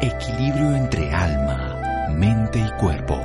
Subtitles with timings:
[0.00, 3.18] Equilibrio entre alma, mente y cuerpo.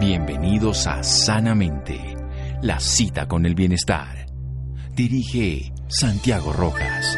[0.00, 2.16] Bienvenidos a Sanamente,
[2.60, 4.26] la cita con el bienestar.
[4.94, 7.16] Dirige Santiago Rojas.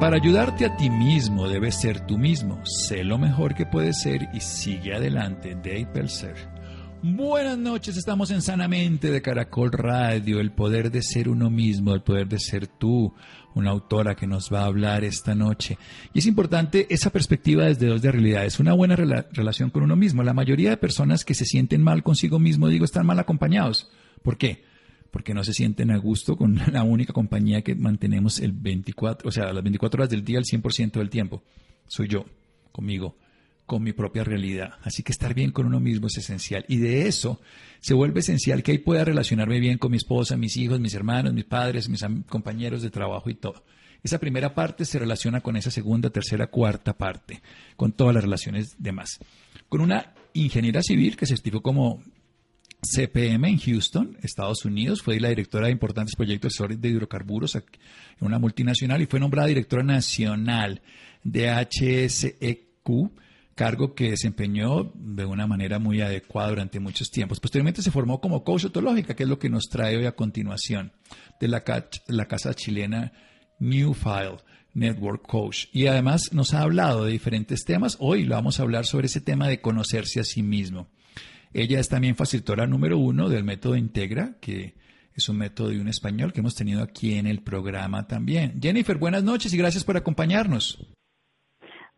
[0.00, 2.60] Para ayudarte a ti mismo debes ser tú mismo.
[2.64, 5.54] Sé lo mejor que puedes ser y sigue adelante.
[5.54, 6.59] Dave Pelzer.
[7.02, 12.02] Buenas noches, estamos en Sanamente de Caracol Radio, el poder de ser uno mismo, el
[12.02, 13.14] poder de ser tú,
[13.54, 15.78] una autora que nos va a hablar esta noche.
[16.12, 20.22] Y es importante esa perspectiva desde dos de realidades, una buena relación con uno mismo.
[20.22, 23.90] La mayoría de personas que se sienten mal consigo mismo, digo, están mal acompañados.
[24.22, 24.68] ¿Por qué?
[25.10, 29.32] porque no se sienten a gusto con la única compañía que mantenemos el 24, o
[29.32, 31.42] sea, las 24 horas del día, el 100% del tiempo.
[31.88, 32.26] Soy yo,
[32.70, 33.16] conmigo,
[33.70, 34.80] con mi propia realidad.
[34.82, 36.64] Así que estar bien con uno mismo es esencial.
[36.66, 37.40] Y de eso
[37.78, 41.32] se vuelve esencial que ahí pueda relacionarme bien con mi esposa, mis hijos, mis hermanos,
[41.32, 43.62] mis padres, mis compañeros de trabajo y todo.
[44.02, 47.42] Esa primera parte se relaciona con esa segunda, tercera, cuarta parte,
[47.76, 49.20] con todas las relaciones demás.
[49.68, 52.02] Con una ingeniera civil que se estimó como
[52.82, 55.00] CPM en Houston, Estados Unidos.
[55.00, 57.62] Fue la directora de importantes proyectos de hidrocarburos en
[58.18, 60.82] una multinacional y fue nombrada directora nacional
[61.22, 63.12] de HSEQ,
[63.54, 67.40] cargo que desempeñó de una manera muy adecuada durante muchos tiempos.
[67.40, 70.92] Posteriormente se formó como coach ontológica, que es lo que nos trae hoy a continuación,
[71.40, 73.12] de la, casa chilena
[73.58, 74.38] New File.
[74.72, 75.66] Network Coach.
[75.72, 77.96] Y además nos ha hablado de diferentes temas.
[77.98, 80.88] Hoy lo vamos a hablar sobre ese tema de conocerse a sí mismo.
[81.52, 84.76] Ella es también facilitadora número uno del método Integra, que
[85.12, 88.60] es un método de un español que hemos tenido aquí en el programa también.
[88.60, 90.78] Jennifer, buenas noches y gracias por acompañarnos.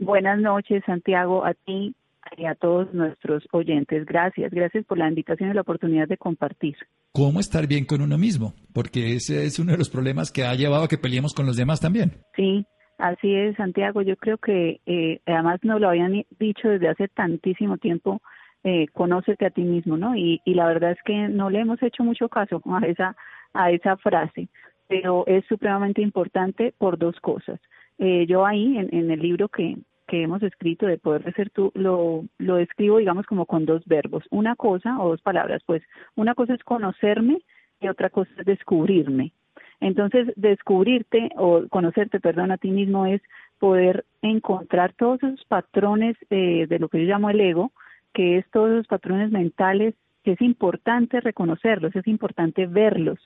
[0.04, 1.94] Buenas noches, Santiago, a ti
[2.36, 4.04] y a todos nuestros oyentes.
[4.04, 6.76] Gracias, gracias por la invitación y la oportunidad de compartir.
[7.12, 8.52] ¿Cómo estar bien con uno mismo?
[8.74, 11.56] Porque ese es uno de los problemas que ha llevado a que peleemos con los
[11.56, 12.12] demás también.
[12.34, 12.66] Sí,
[12.98, 14.02] así es, Santiago.
[14.02, 18.20] Yo creo que eh, además nos lo habían dicho desde hace tantísimo tiempo
[18.64, 20.16] eh, conócete a ti mismo, ¿no?
[20.16, 23.16] Y, y la verdad es que no le hemos hecho mucho caso a esa,
[23.54, 24.48] a esa frase,
[24.88, 27.60] pero es supremamente importante por dos cosas.
[27.98, 29.76] Eh, yo ahí, en, en el libro que,
[30.12, 33.82] que hemos escrito de Poder de Ser Tú, lo, lo escribo, digamos, como con dos
[33.86, 34.22] verbos.
[34.28, 35.82] Una cosa o dos palabras, pues
[36.16, 37.38] una cosa es conocerme
[37.80, 39.32] y otra cosa es descubrirme.
[39.80, 43.22] Entonces, descubrirte o conocerte, perdón, a ti mismo es
[43.58, 47.72] poder encontrar todos esos patrones eh, de lo que yo llamo el ego,
[48.12, 53.18] que es todos los patrones mentales, que es importante reconocerlos, es importante verlos,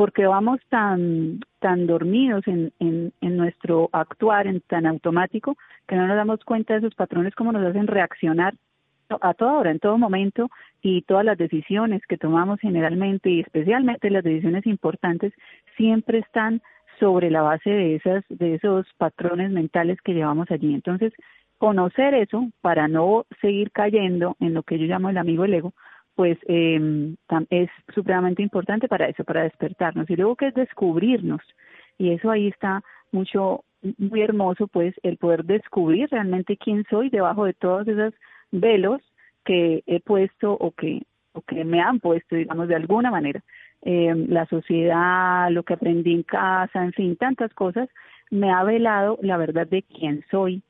[0.00, 6.16] porque vamos tan, tan dormidos en, en, nuestro actuar, en tan automático, que no nos
[6.16, 8.54] damos cuenta de esos patrones como nos hacen reaccionar
[9.20, 10.48] a toda hora, en todo momento,
[10.80, 15.34] y todas las decisiones que tomamos generalmente y especialmente las decisiones importantes
[15.76, 16.62] siempre están
[16.98, 20.72] sobre la base de esas de esos patrones mentales que llevamos allí.
[20.72, 21.12] Entonces,
[21.58, 25.74] conocer eso para no seguir cayendo en lo que yo llamo el amigo del ego,
[26.20, 27.14] pues eh,
[27.48, 30.10] es supremamente importante para eso, para despertarnos.
[30.10, 31.40] Y luego que es descubrirnos.
[31.96, 33.64] Y eso ahí está mucho,
[33.96, 38.12] muy hermoso, pues el poder descubrir realmente quién soy debajo de todos esos
[38.50, 39.00] velos
[39.46, 43.42] que he puesto o que, o que me han puesto, digamos, de alguna manera.
[43.80, 47.88] Eh, la sociedad, lo que aprendí en casa, en fin, tantas cosas,
[48.30, 50.62] me ha velado la verdad de quién soy,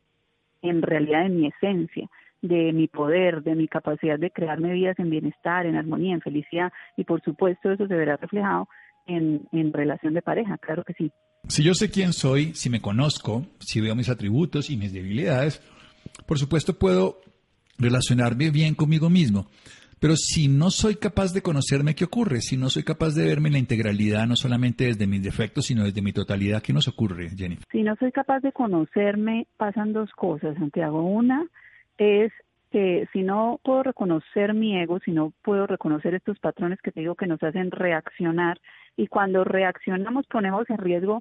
[0.63, 2.09] en realidad de mi esencia,
[2.43, 6.73] de mi poder, de mi capacidad de crearme vidas en bienestar, en armonía, en felicidad
[6.97, 8.69] y por supuesto eso se verá reflejado
[9.07, 11.13] en, en relación de pareja, claro que sí.
[11.49, 15.63] Si yo sé quién soy, si me conozco, si veo mis atributos y mis debilidades,
[16.27, 17.21] por supuesto puedo
[17.79, 19.47] relacionarme bien conmigo mismo.
[20.01, 22.41] Pero si no soy capaz de conocerme, ¿qué ocurre?
[22.41, 25.85] Si no soy capaz de verme en la integralidad, no solamente desde mis defectos, sino
[25.85, 27.59] desde mi totalidad, ¿qué nos ocurre, Jenny?
[27.71, 31.03] Si no soy capaz de conocerme, pasan dos cosas, Santiago.
[31.03, 31.47] Una
[32.01, 32.33] es
[32.71, 37.01] que si no puedo reconocer mi ego, si no puedo reconocer estos patrones que te
[37.01, 38.59] digo que nos hacen reaccionar,
[38.97, 41.21] y cuando reaccionamos ponemos en riesgo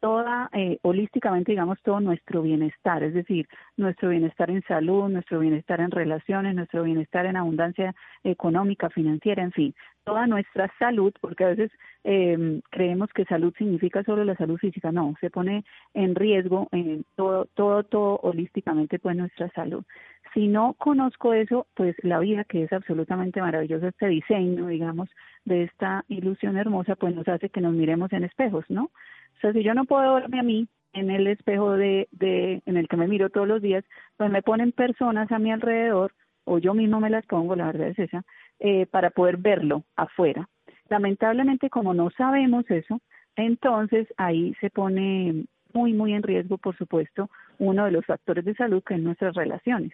[0.00, 5.80] toda, eh, holísticamente, digamos, todo nuestro bienestar, es decir, nuestro bienestar en salud, nuestro bienestar
[5.80, 9.74] en relaciones, nuestro bienestar en abundancia económica, financiera, en fin,
[10.04, 11.70] toda nuestra salud, porque a veces
[12.04, 15.64] eh, creemos que salud significa solo la salud física, no, se pone
[15.94, 19.84] en riesgo en todo, todo, todo holísticamente, pues nuestra salud.
[20.34, 25.08] Si no conozco eso, pues la vida, que es absolutamente maravillosa, este diseño, digamos,
[25.44, 28.84] de esta ilusión hermosa, pues nos hace que nos miremos en espejos, ¿no?
[28.84, 32.76] O sea, si yo no puedo verme a mí en el espejo de, de, en
[32.76, 33.84] el que me miro todos los días,
[34.16, 36.12] pues me ponen personas a mi alrededor,
[36.44, 38.24] o yo mismo me las pongo, la verdad es esa,
[38.58, 40.48] eh, para poder verlo afuera.
[40.88, 43.00] Lamentablemente, como no sabemos eso,
[43.36, 48.54] entonces ahí se pone muy, muy en riesgo, por supuesto, uno de los factores de
[48.54, 49.92] salud que es nuestras relaciones.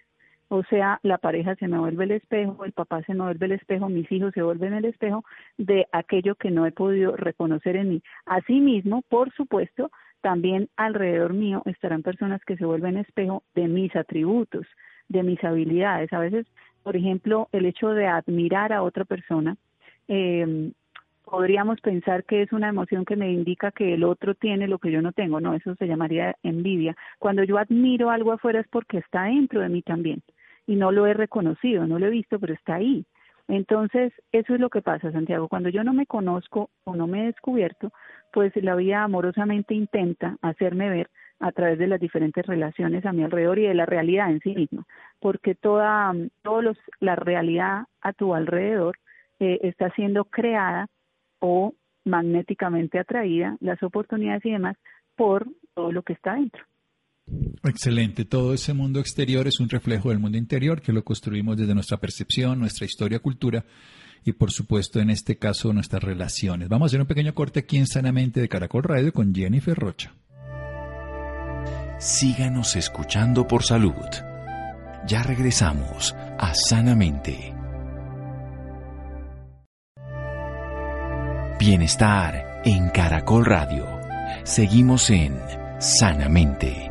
[0.48, 3.52] O sea, la pareja se me vuelve el espejo, el papá se me vuelve el
[3.52, 5.24] espejo, mis hijos se vuelven el espejo
[5.56, 8.02] de aquello que no he podido reconocer en mí.
[8.26, 14.66] Asimismo, por supuesto, también alrededor mío estarán personas que se vuelven espejo de mis atributos,
[15.08, 16.12] de mis habilidades.
[16.12, 16.46] A veces,
[16.82, 19.56] por ejemplo, el hecho de admirar a otra persona,
[20.08, 20.72] eh,
[21.24, 24.92] podríamos pensar que es una emoción que me indica que el otro tiene lo que
[24.92, 25.40] yo no tengo.
[25.40, 26.96] No, eso se llamaría envidia.
[27.18, 30.22] Cuando yo admiro algo afuera es porque está dentro de mí también
[30.66, 33.04] y no lo he reconocido, no lo he visto, pero está ahí.
[33.48, 35.48] Entonces, eso es lo que pasa, Santiago.
[35.48, 37.92] Cuando yo no me conozco o no me he descubierto,
[38.32, 43.22] pues la vida amorosamente intenta hacerme ver a través de las diferentes relaciones a mi
[43.22, 44.86] alrededor y de la realidad en sí misma,
[45.20, 48.96] porque toda todos la realidad a tu alrededor
[49.40, 50.86] eh, está siendo creada
[51.40, 51.74] o
[52.04, 54.76] magnéticamente atraída, las oportunidades y demás,
[55.16, 56.64] por todo lo que está dentro.
[57.62, 58.24] Excelente.
[58.24, 61.96] Todo ese mundo exterior es un reflejo del mundo interior que lo construimos desde nuestra
[61.96, 63.64] percepción, nuestra historia, cultura
[64.24, 66.68] y por supuesto en este caso nuestras relaciones.
[66.68, 70.14] Vamos a hacer un pequeño corte aquí en Sanamente de Caracol Radio con Jennifer Rocha.
[71.98, 73.94] Síganos escuchando por salud.
[75.06, 77.54] Ya regresamos a Sanamente.
[81.58, 83.86] Bienestar en Caracol Radio.
[84.44, 85.38] Seguimos en
[85.78, 86.83] Sanamente.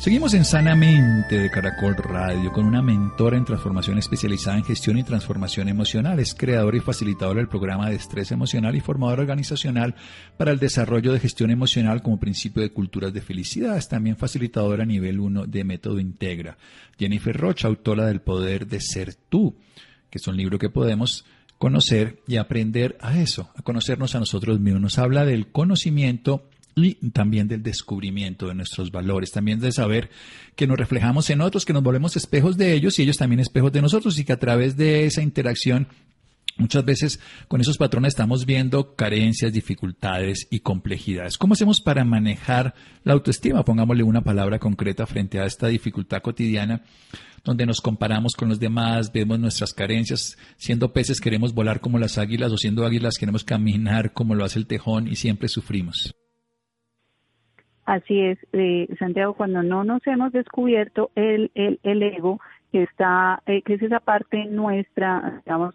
[0.00, 5.02] Seguimos en Sanamente de Caracol Radio con una mentora en transformación especializada en gestión y
[5.02, 6.20] transformación emocional.
[6.20, 9.96] Es creadora y facilitadora del programa de estrés emocional y formadora organizacional
[10.36, 13.76] para el desarrollo de gestión emocional como principio de culturas de felicidad.
[13.76, 16.56] Es también facilitadora a nivel 1 de Método Integra.
[16.96, 19.56] Jennifer Rocha, autora del Poder de Ser Tú,
[20.10, 21.24] que es un libro que podemos
[21.58, 24.80] conocer y aprender a eso, a conocernos a nosotros mismos.
[24.80, 26.48] Nos habla del conocimiento
[26.84, 30.10] y también del descubrimiento de nuestros valores, también de saber
[30.56, 33.72] que nos reflejamos en otros, que nos volvemos espejos de ellos y ellos también espejos
[33.72, 35.88] de nosotros y que a través de esa interacción
[36.58, 41.38] Muchas veces con esos patrones estamos viendo carencias, dificultades y complejidades.
[41.38, 43.64] ¿Cómo hacemos para manejar la autoestima?
[43.64, 46.82] Pongámosle una palabra concreta frente a esta dificultad cotidiana
[47.44, 50.36] donde nos comparamos con los demás, vemos nuestras carencias.
[50.56, 54.58] Siendo peces queremos volar como las águilas o siendo águilas queremos caminar como lo hace
[54.58, 56.12] el tejón y siempre sufrimos.
[57.88, 62.38] Así es, eh, Santiago, cuando no nos hemos descubierto el, el, el ego,
[62.70, 65.74] que está, eh, que es esa parte nuestra, digamos,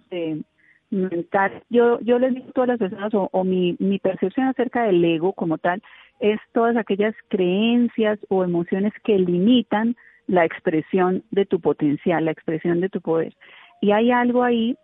[0.91, 1.63] mental.
[1.71, 5.33] Yo, yo les digo a todas las personas, o, mi, mi percepción acerca del ego
[5.33, 5.81] como tal,
[6.19, 9.95] es todas aquellas creencias o emociones que limitan
[10.27, 13.33] la expresión de tu potencial, la expresión de tu poder.
[13.81, 14.77] Y hay algo ahí,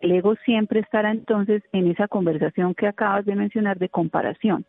[0.00, 4.64] el ego siempre estará entonces en esa conversación que acabas de mencionar de comparación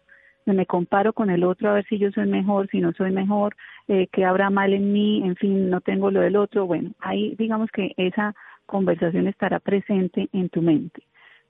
[0.52, 3.56] me comparo con el otro a ver si yo soy mejor, si no soy mejor,
[3.88, 6.66] eh, que habrá mal en mí, en fin, no tengo lo del otro.
[6.66, 8.36] Bueno, ahí digamos que esa
[8.66, 11.04] conversación estará presente en tu mente.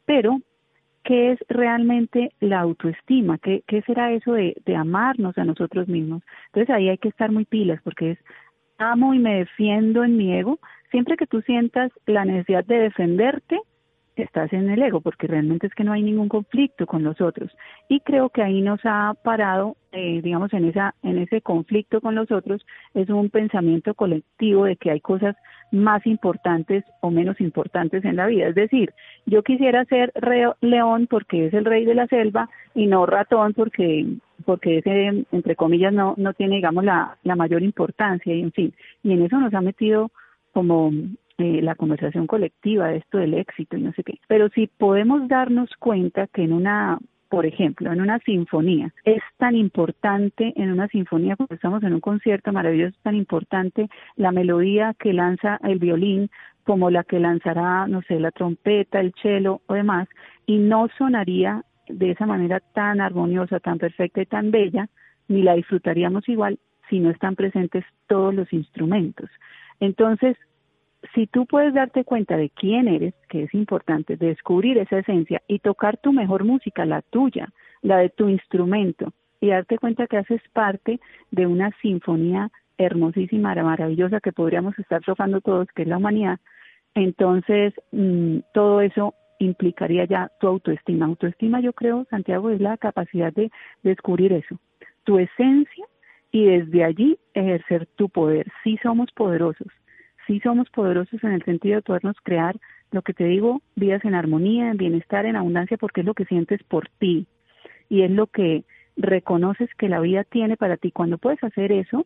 [0.06, 0.40] Pero,
[1.04, 3.38] ¿qué es realmente la autoestima?
[3.38, 6.22] ¿Qué, qué será eso de, de amarnos a nosotros mismos?
[6.48, 8.20] Entonces ahí hay que estar muy pilas porque es
[8.78, 10.60] amo y me defiendo en mi ego.
[10.92, 13.60] Siempre que tú sientas la necesidad de defenderte,
[14.16, 17.52] estás en el ego, porque realmente es que no hay ningún conflicto con los otros.
[17.90, 22.16] Y creo que ahí nos ha parado, eh, digamos, en, esa, en ese conflicto con
[22.16, 25.36] los otros, es un pensamiento colectivo de que hay cosas
[25.72, 28.48] más importantes o menos importantes en la vida.
[28.48, 28.94] Es decir,
[29.26, 30.14] yo quisiera ser
[30.62, 34.06] león porque es el rey de la selva y no ratón porque
[34.46, 38.74] porque ese, entre comillas, no, no tiene, digamos, la, la mayor importancia y en fin.
[39.02, 40.12] Y en eso nos ha metido
[40.52, 40.92] como
[41.38, 44.20] eh, la conversación colectiva de esto del éxito y no sé qué.
[44.28, 47.00] Pero si podemos darnos cuenta que en una
[47.34, 48.94] por ejemplo, en una sinfonía.
[49.06, 53.90] Es tan importante en una sinfonía, cuando estamos en un concierto maravilloso, es tan importante
[54.16, 56.30] la melodía que lanza el violín
[56.64, 60.08] como la que lanzará, no sé, la trompeta, el cello o demás,
[60.46, 64.88] y no sonaría de esa manera tan armoniosa, tan perfecta y tan bella,
[65.28, 69.32] ni la disfrutaríamos igual si no están presentes todos los instrumentos.
[69.80, 70.38] Entonces,
[71.14, 75.60] si tú puedes darte cuenta de quién eres, que es importante, descubrir esa esencia y
[75.60, 77.50] tocar tu mejor música, la tuya,
[77.82, 81.00] la de tu instrumento, y darte cuenta que haces parte
[81.32, 86.40] de una sinfonía hermosísima, maravillosa que podríamos estar tocando todos, que es la humanidad,
[86.96, 91.06] entonces mm, todo eso implicaría ya tu autoestima.
[91.06, 93.52] Autoestima, yo creo, Santiago, es la capacidad de
[93.84, 94.58] descubrir eso,
[95.04, 95.86] tu esencia
[96.32, 98.48] y desde allí ejercer tu poder.
[98.64, 99.68] Sí somos poderosos,
[100.28, 102.56] sí somos poderosos en el sentido de podernos crear,
[102.92, 106.26] lo que te digo, vidas en armonía, en bienestar, en abundancia, porque es lo que
[106.26, 107.28] sientes por ti
[107.90, 108.64] y es lo que
[108.96, 110.92] reconoces que la vida tiene para ti.
[110.92, 112.06] Cuando puedes hacer eso,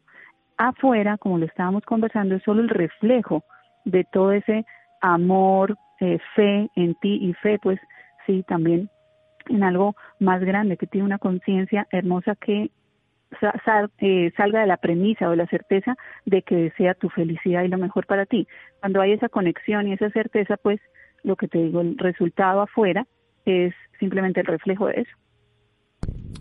[0.58, 3.44] afuera, como lo estábamos conversando, es solo el reflejo
[3.86, 4.66] de todo ese
[5.02, 7.80] amor, eh, fe en ti y fe, pues
[8.26, 8.90] sí, también
[9.50, 12.70] en algo más grande, que tiene una conciencia hermosa que
[14.00, 17.78] eh, salga de la premisa o la certeza de que desea tu felicidad y lo
[17.78, 18.48] mejor para ti.
[18.80, 20.80] Cuando hay esa conexión y esa certeza, pues
[21.24, 23.06] lo que te digo, el resultado afuera
[23.46, 25.12] es simplemente el reflejo de eso.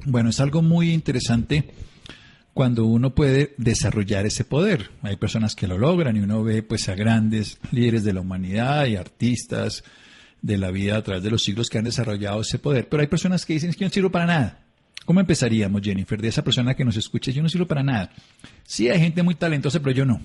[0.07, 1.65] Bueno, es algo muy interesante
[2.55, 4.91] cuando uno puede desarrollar ese poder.
[5.03, 8.87] Hay personas que lo logran y uno ve pues a grandes líderes de la humanidad
[8.87, 9.85] y artistas
[10.41, 12.89] de la vida a través de los siglos que han desarrollado ese poder.
[12.89, 14.66] Pero hay personas que dicen que yo no sirvo para nada.
[15.07, 17.31] ¿Cómo empezaríamos, Jennifer, de esa persona que nos escucha?
[17.31, 18.11] Yo no sirvo para nada.
[18.65, 20.21] Sí, hay gente muy talentosa, pero yo no.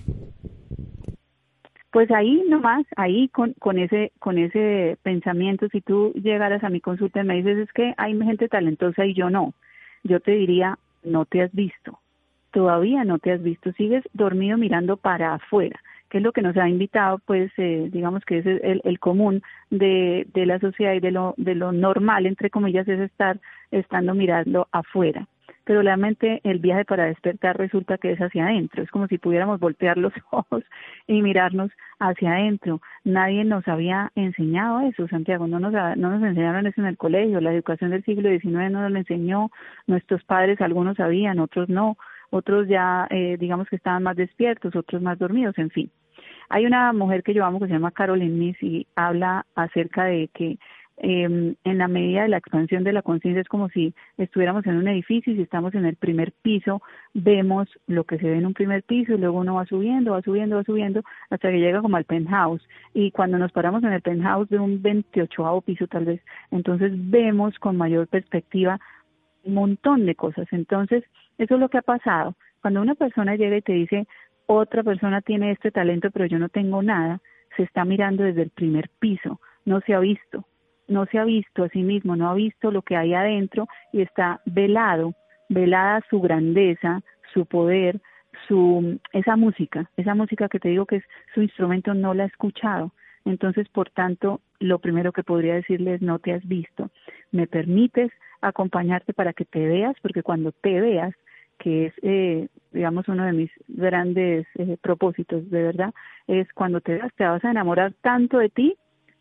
[1.90, 6.80] Pues ahí nomás, ahí con, con ese con ese pensamiento, si tú llegaras a mi
[6.80, 9.54] consulta y me dices es que hay gente talentosa y yo no,
[10.02, 11.98] yo te diría, no te has visto
[12.52, 15.80] todavía no te has visto, sigues dormido mirando para afuera,
[16.12, 19.42] que es lo que nos ha invitado, pues, eh, digamos que es el, el común
[19.70, 23.40] de, de, la sociedad y de lo, de lo normal, entre comillas, es estar
[23.70, 25.26] estando mirando afuera.
[25.64, 29.58] Pero realmente el viaje para despertar resulta que es hacia adentro, es como si pudiéramos
[29.58, 30.62] voltear los ojos
[31.06, 32.82] y mirarnos hacia adentro.
[33.04, 37.40] Nadie nos había enseñado eso, Santiago, no nos, no nos enseñaron eso en el colegio,
[37.40, 39.50] la educación del siglo XIX no nos lo enseñó,
[39.86, 41.96] nuestros padres algunos sabían, otros no,
[42.28, 45.90] otros ya eh, digamos que estaban más despiertos, otros más dormidos, en fin.
[46.48, 50.28] Hay una mujer que yo amo que se llama Caroline Miss y habla acerca de
[50.28, 50.58] que
[50.98, 54.76] eh, en la medida de la expansión de la conciencia es como si estuviéramos en
[54.76, 56.82] un edificio y si estamos en el primer piso
[57.14, 60.22] vemos lo que se ve en un primer piso y luego uno va subiendo, va
[60.22, 64.02] subiendo, va subiendo hasta que llega como al penthouse y cuando nos paramos en el
[64.02, 66.20] penthouse de un 28 piso tal vez,
[66.50, 68.78] entonces vemos con mayor perspectiva
[69.44, 70.46] un montón de cosas.
[70.52, 71.04] Entonces,
[71.38, 72.34] eso es lo que ha pasado.
[72.60, 74.06] Cuando una persona llega y te dice,
[74.46, 77.20] otra persona tiene este talento, pero yo no tengo nada,
[77.56, 80.44] se está mirando desde el primer piso, no se ha visto,
[80.88, 84.02] no se ha visto a sí mismo, no ha visto lo que hay adentro y
[84.02, 85.14] está velado,
[85.48, 88.00] velada su grandeza, su poder,
[88.48, 92.26] su esa música, esa música que te digo que es su instrumento no la ha
[92.26, 92.92] escuchado.
[93.24, 96.90] Entonces, por tanto, lo primero que podría decirle es no te has visto.
[97.30, 99.94] ¿Me permites acompañarte para que te veas?
[100.02, 101.14] Porque cuando te veas,
[101.58, 105.94] que es, eh, digamos, uno de mis grandes eh, propósitos, de verdad,
[106.26, 108.76] es cuando te te vas a enamorar tanto de ti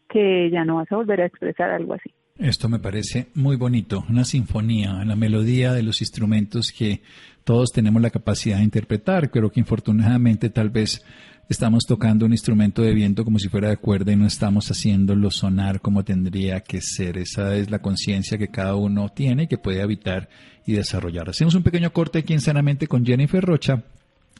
[0.09, 2.11] que ya no vas a volver a expresar algo así.
[2.37, 7.01] Esto me parece muy bonito, una sinfonía, la melodía de los instrumentos que
[7.43, 11.05] todos tenemos la capacidad de interpretar, pero que infortunadamente tal vez
[11.51, 15.29] estamos tocando un instrumento de viento como si fuera de cuerda y no estamos haciéndolo
[15.29, 17.17] sonar como tendría que ser.
[17.17, 20.29] Esa es la conciencia que cada uno tiene y que puede habitar
[20.65, 21.29] y desarrollar.
[21.29, 23.83] Hacemos un pequeño corte aquí en Sanamente con Jennifer Rocha.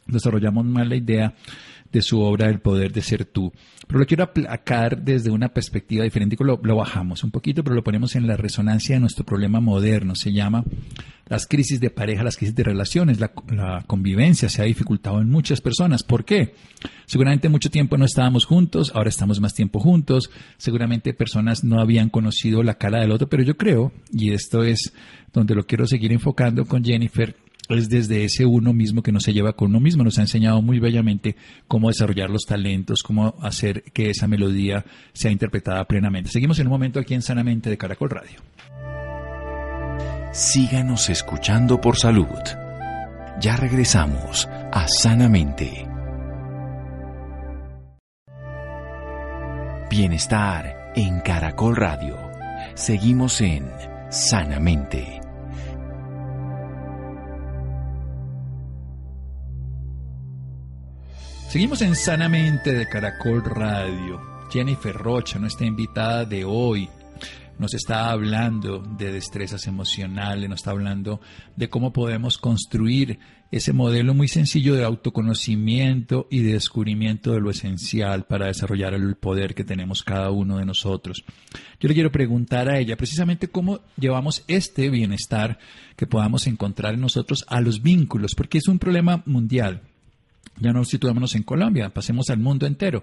[0.06, 1.34] Desarrollamos más la idea
[1.92, 3.52] de su obra El poder de ser tú.
[3.86, 6.36] Pero lo quiero aplacar desde una perspectiva diferente.
[6.40, 10.14] Lo, lo bajamos un poquito, pero lo ponemos en la resonancia de nuestro problema moderno.
[10.14, 10.64] Se llama
[11.28, 13.20] las crisis de pareja, las crisis de relaciones.
[13.20, 16.02] La, la convivencia se ha dificultado en muchas personas.
[16.02, 16.54] ¿Por qué?
[17.06, 20.30] Seguramente mucho tiempo no estábamos juntos, ahora estamos más tiempo juntos.
[20.56, 24.92] Seguramente personas no habían conocido la cara del otro, pero yo creo, y esto es
[25.32, 27.34] donde lo quiero seguir enfocando con Jennifer,
[27.74, 30.04] es desde ese uno mismo que no se lleva con uno mismo.
[30.04, 31.36] Nos ha enseñado muy bellamente
[31.68, 36.30] cómo desarrollar los talentos, cómo hacer que esa melodía sea interpretada plenamente.
[36.30, 38.40] Seguimos en un momento aquí en Sanamente de Caracol Radio.
[40.32, 42.26] Síganos escuchando por salud.
[43.40, 45.86] Ya regresamos a Sanamente.
[49.90, 52.16] Bienestar en Caracol Radio.
[52.74, 53.68] Seguimos en
[54.08, 55.21] Sanamente.
[61.52, 64.18] Seguimos en Sanamente de Caracol Radio.
[64.50, 66.88] Jennifer Rocha, nuestra invitada de hoy,
[67.58, 71.20] nos está hablando de destrezas emocionales, nos está hablando
[71.54, 73.18] de cómo podemos construir
[73.50, 79.16] ese modelo muy sencillo de autoconocimiento y de descubrimiento de lo esencial para desarrollar el
[79.16, 81.22] poder que tenemos cada uno de nosotros.
[81.78, 85.58] Yo le quiero preguntar a ella precisamente cómo llevamos este bienestar
[85.96, 89.82] que podamos encontrar en nosotros a los vínculos, porque es un problema mundial
[90.60, 93.02] ya no situémonos en Colombia, pasemos al mundo entero.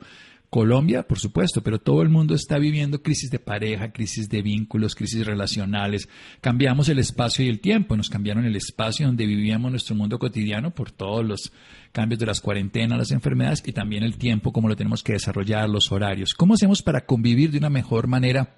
[0.50, 4.96] Colombia, por supuesto, pero todo el mundo está viviendo crisis de pareja, crisis de vínculos,
[4.96, 6.10] crisis relacionales.
[6.42, 10.74] Cambiamos el espacio y el tiempo, nos cambiaron el espacio donde vivíamos nuestro mundo cotidiano
[10.74, 11.52] por todos los
[11.92, 15.70] cambios de las cuarentenas, las enfermedades y también el tiempo, cómo lo tenemos que desarrollar,
[15.70, 16.34] los horarios.
[16.34, 18.58] ¿Cómo hacemos para convivir de una mejor manera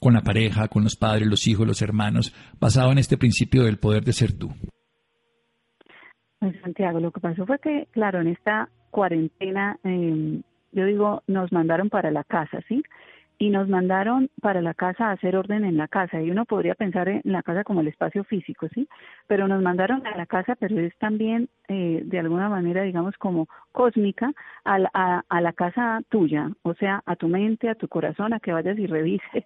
[0.00, 3.78] con la pareja, con los padres, los hijos, los hermanos, basado en este principio del
[3.78, 4.54] poder de ser tú?
[6.62, 11.90] Santiago, lo que pasó fue que, claro, en esta cuarentena eh, yo digo, nos mandaron
[11.90, 12.82] para la casa, ¿sí?
[13.38, 16.20] Y nos mandaron para la casa a hacer orden en la casa.
[16.20, 18.88] Y uno podría pensar en la casa como el espacio físico, ¿sí?
[19.26, 23.48] Pero nos mandaron a la casa, pero es también eh, de alguna manera, digamos, como
[23.72, 24.32] cósmica,
[24.64, 28.40] a, a, a la casa tuya, o sea, a tu mente, a tu corazón, a
[28.40, 29.44] que vayas y revises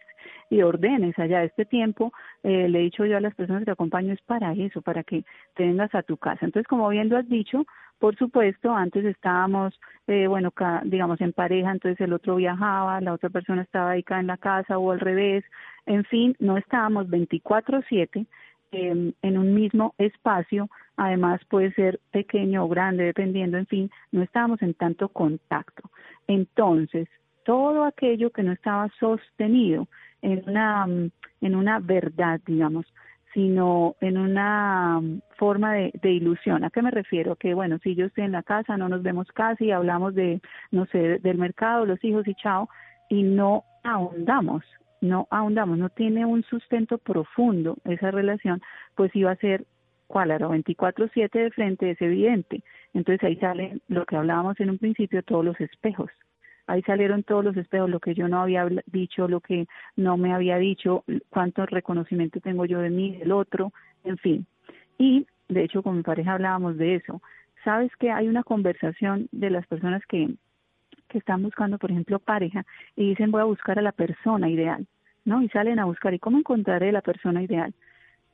[0.51, 1.45] y ordenes allá.
[1.45, 4.53] Este tiempo, eh, le he dicho yo a las personas que te acompaño, es para
[4.53, 6.45] eso, para que te vengas a tu casa.
[6.45, 7.65] Entonces, como bien lo has dicho,
[7.99, 10.53] por supuesto, antes estábamos, eh, bueno,
[10.85, 14.79] digamos, en pareja, entonces el otro viajaba, la otra persona estaba ahí en la casa
[14.79, 15.45] o al revés.
[15.87, 18.27] En fin, no estábamos 24/7
[18.73, 24.23] eh, en un mismo espacio, además puede ser pequeño o grande, dependiendo, en fin, no
[24.23, 25.91] estábamos en tanto contacto.
[26.27, 27.09] Entonces,
[27.45, 29.89] todo aquello que no estaba sostenido
[30.23, 30.87] en una,
[31.41, 32.87] en una verdad, digamos,
[33.37, 36.65] sino en una mm, forma de, ilusión.
[36.65, 37.37] ¿A qué me refiero?
[37.37, 40.87] Que bueno, si yo estoy en la casa, no nos vemos casi, hablamos de, no
[40.87, 42.71] sé, del mercado, los hijos y chao,
[43.11, 44.65] y no ahondamos,
[45.03, 48.63] no ahondamos, no tiene un sustento profundo esa relación,
[48.95, 49.67] pues iba a ser,
[50.07, 50.49] ¿cuál era?
[50.49, 52.63] 24-7 de frente, es evidente.
[52.95, 56.11] Entonces ahí sale lo que hablábamos en un principio, todos los espejos
[56.67, 60.33] ahí salieron todos los espejos, lo que yo no había dicho, lo que no me
[60.33, 63.73] había dicho, cuánto reconocimiento tengo yo de mí, del otro,
[64.05, 64.47] en fin.
[64.99, 67.23] Y de hecho con mi pareja hablábamos de eso.
[67.65, 70.35] Sabes que hay una conversación de las personas que,
[71.09, 74.87] que están buscando, por ejemplo, pareja y dicen voy a buscar a la persona ideal,
[75.25, 75.43] ¿no?
[75.43, 77.75] Y salen a buscar, ¿y cómo encontraré la persona ideal?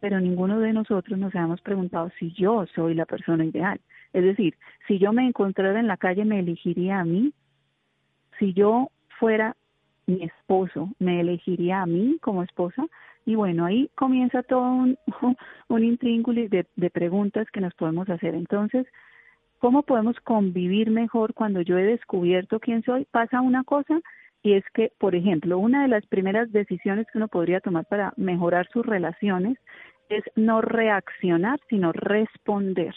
[0.01, 3.81] Pero ninguno de nosotros nos habíamos preguntado si yo soy la persona ideal.
[4.13, 4.57] Es decir,
[4.89, 7.33] si yo me encontrara en la calle, ¿me elegiría a mí?
[8.43, 9.55] Si yo fuera
[10.09, 12.85] mi esposo, me elegiría a mí como esposa.
[13.25, 14.99] Y bueno, ahí comienza todo un,
[15.69, 18.35] un intríngulis de, de preguntas que nos podemos hacer.
[18.35, 18.85] Entonces,
[19.61, 23.05] ¿cómo podemos convivir mejor cuando yo he descubierto quién soy?
[23.13, 24.01] Pasa una cosa
[24.43, 28.13] y es que, por ejemplo, una de las primeras decisiones que uno podría tomar para
[28.17, 29.57] mejorar sus relaciones
[30.09, 32.93] es no reaccionar, sino responder.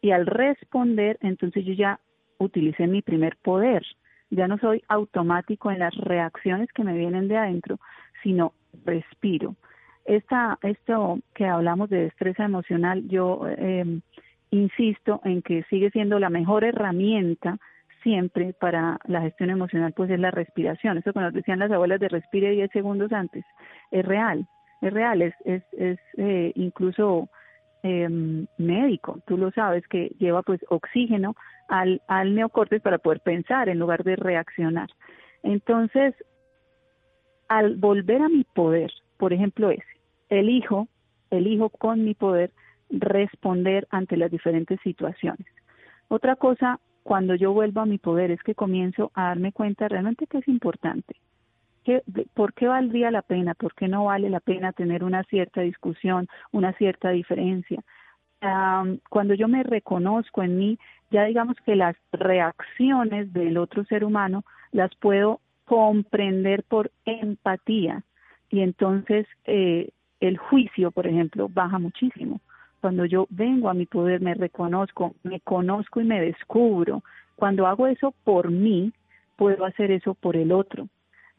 [0.00, 1.98] Y al responder, entonces yo ya
[2.38, 3.84] utilicé mi primer poder,
[4.30, 7.78] ya no soy automático en las reacciones que me vienen de adentro,
[8.22, 8.52] sino
[8.84, 9.56] respiro.
[10.04, 14.00] Esta, esto que hablamos de destreza emocional, yo em,
[14.50, 17.58] insisto en que sigue siendo la mejor herramienta
[18.02, 20.98] siempre para la gestión emocional, pues es la respiración.
[20.98, 23.44] Eso que nos decían las abuelas de respire 10 segundos antes,
[23.90, 24.46] es real,
[24.80, 27.28] es real, es, es, es eh, incluso
[27.82, 28.08] eh,
[28.58, 31.34] médico, tú lo sabes, que lleva pues oxígeno
[31.68, 34.88] al, al neocortes para poder pensar en lugar de reaccionar.
[35.42, 36.14] Entonces,
[37.48, 39.84] al volver a mi poder, por ejemplo ese,
[40.28, 40.88] elijo,
[41.30, 42.50] elijo con mi poder
[42.90, 45.46] responder ante las diferentes situaciones.
[46.08, 50.26] Otra cosa, cuando yo vuelvo a mi poder, es que comienzo a darme cuenta realmente
[50.26, 51.16] que es importante.
[52.34, 53.54] ¿Por qué valdría la pena?
[53.54, 57.82] ¿Por qué no vale la pena tener una cierta discusión, una cierta diferencia?
[59.10, 60.78] cuando yo me reconozco en mí,
[61.10, 68.02] ya digamos que las reacciones del otro ser humano las puedo comprender por empatía
[68.48, 69.90] y entonces eh,
[70.20, 72.40] el juicio, por ejemplo, baja muchísimo.
[72.80, 77.02] Cuando yo vengo a mi poder, me reconozco, me conozco y me descubro.
[77.36, 78.92] Cuando hago eso por mí,
[79.36, 80.88] puedo hacer eso por el otro.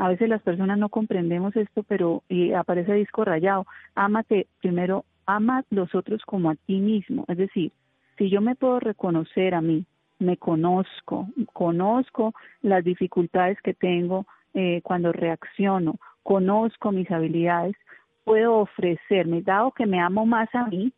[0.02, 3.68] A veces las personas no comprendemos esto, pero y aparece disco rayado.
[3.94, 7.24] Ámate primero ama los otros como a ti mismo.
[7.28, 7.72] Es decir,
[8.18, 9.86] si yo me puedo reconocer a mí,
[10.18, 12.34] me conozco, conozco
[12.64, 17.76] las dificultades que tengo eh, cuando reacciono, conozco mis habilidades,
[18.24, 20.92] puedo ofrecerme, dado que me amo más a mí,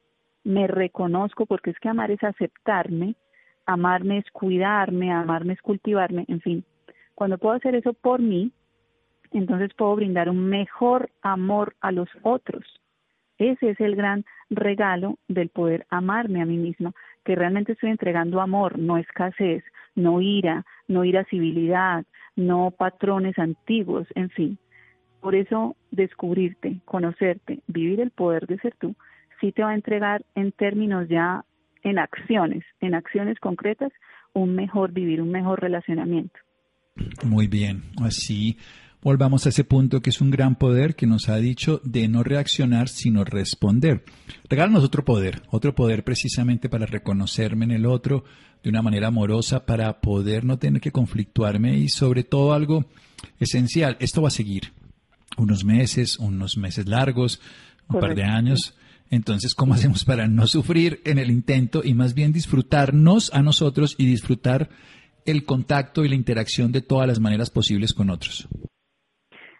[0.45, 3.15] me reconozco, porque es que amar es aceptarme,
[3.65, 6.63] amarme es cuidarme, amarme es cultivarme, en fin.
[7.15, 8.53] Cuando puedo hacer eso por mí,
[9.37, 12.63] entonces puedo brindar un mejor amor a los otros.
[13.37, 16.93] Ese es el gran regalo del poder amarme a mí misma,
[17.25, 19.63] que realmente estoy entregando amor, no escasez,
[19.95, 24.57] no ira, no irascibilidad, no patrones antiguos, en fin.
[25.21, 28.95] Por eso descubrirte, conocerte, vivir el poder de ser tú,
[29.39, 31.45] sí te va a entregar en términos ya
[31.83, 33.91] en acciones, en acciones concretas,
[34.33, 36.39] un mejor vivir, un mejor relacionamiento.
[37.23, 38.57] Muy bien, así
[39.03, 42.23] volvamos a ese punto que es un gran poder que nos ha dicho de no
[42.23, 44.03] reaccionar, sino responder.
[44.49, 48.23] Regálanos otro poder, otro poder precisamente para reconocerme en el otro
[48.63, 52.85] de una manera amorosa, para poder no tener que conflictuarme y sobre todo algo
[53.39, 54.71] esencial, esto va a seguir
[55.37, 57.41] unos meses, unos meses largos,
[57.89, 58.75] un par de años.
[59.09, 63.95] Entonces, ¿cómo hacemos para no sufrir en el intento y más bien disfrutarnos a nosotros
[63.97, 64.69] y disfrutar
[65.25, 68.47] el contacto y la interacción de todas las maneras posibles con otros?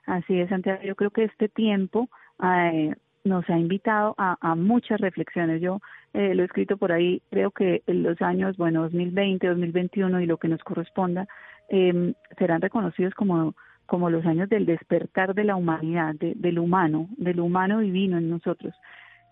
[0.06, 0.82] Así es, Santiago.
[0.84, 2.10] Yo creo que este tiempo
[2.44, 5.62] eh, nos ha invitado a, muchas reflexiones.
[5.62, 5.80] Yo
[6.14, 10.26] eh, lo he escrito por ahí, creo que en los años, bueno, 2020, 2021 y
[10.26, 11.28] lo que nos corresponda,
[11.70, 17.40] eh, serán reconocidos como, como los años del despertar de la humanidad, del humano, del
[17.40, 18.74] humano divino en nosotros.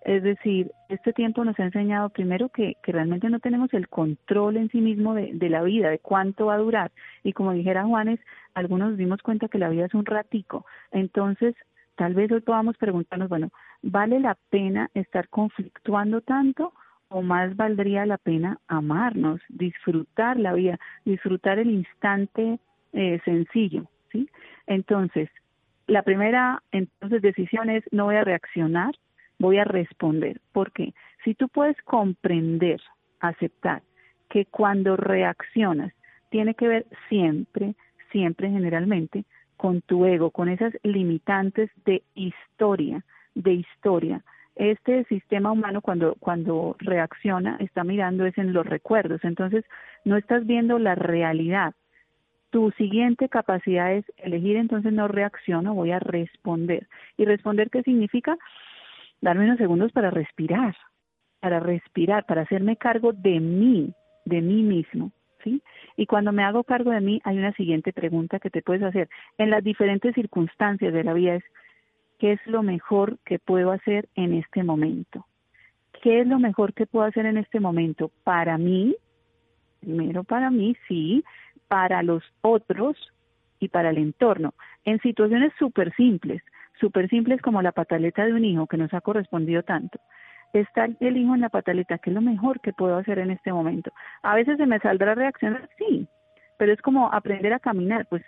[0.02, 4.58] Es decir, este tiempo nos ha enseñado primero que, que realmente no tenemos el control
[4.58, 6.92] en sí mismo de, la vida, de cuánto va a durar.
[7.24, 8.20] Y como dijera Juanes,
[8.56, 10.66] algunos nos dimos cuenta que la vida es un ratico.
[10.92, 11.56] Entonces,
[11.96, 13.52] tal vez hoy podamos preguntarnos, bueno,
[13.84, 16.74] ¿vale la pena estar conflictuando tanto
[17.10, 22.60] o más valdría la pena amarnos, disfrutar la vida, disfrutar el instante
[22.94, 24.30] eh, sencillo, ¿sí?
[24.66, 25.30] Entonces,
[25.88, 28.96] la primera entonces decisión es no voy a reaccionar,
[29.41, 30.39] voy a responder.
[30.54, 32.80] porque Si tú puedes comprender,
[33.19, 33.82] aceptar
[34.30, 35.91] que cuando reaccionas
[36.30, 37.75] tiene que ver siempre,
[38.12, 39.25] siempre generalmente
[39.58, 43.04] con tu ego, con esas limitantes de historia,
[43.36, 44.23] de historia.
[44.56, 49.65] Este sistema humano cuando, cuando reacciona está mirando es en los recuerdos, entonces
[50.06, 51.73] no estás viendo la realidad.
[52.49, 56.88] Tu siguiente capacidad es elegir, entonces no reacciono, voy a responder.
[57.17, 58.38] ¿Y responder qué significa?
[59.21, 60.75] Darme unos segundos para respirar,
[61.39, 63.93] para respirar, para hacerme cargo de mí,
[64.25, 65.12] de mí mismo,
[65.43, 65.62] ¿sí?
[65.95, 69.10] Y cuando me hago cargo de mí, hay una siguiente pregunta que te puedes hacer.
[69.38, 71.43] En las diferentes circunstancias de la vida es,
[72.19, 75.25] ¿qué es lo mejor que puedo hacer en este momento?
[76.01, 78.12] ¿Qué es lo mejor que puedo hacer en este momento?
[78.23, 78.95] Para mí,
[79.79, 81.23] primero para mí, sí,
[81.67, 82.97] para los otros
[83.60, 84.53] y para el entorno.
[84.84, 86.41] En situaciones súper simples,
[86.82, 90.00] súper simples como la pataleta de un hijo que nos ha correspondido tanto.
[90.52, 93.54] Está el hijo en la pataleta, que es lo mejor que puedo hacer en este
[93.54, 93.91] momento.
[94.22, 96.08] A veces se me saldrá reaccionar, sí,
[96.58, 98.24] pero es como aprender a caminar, pues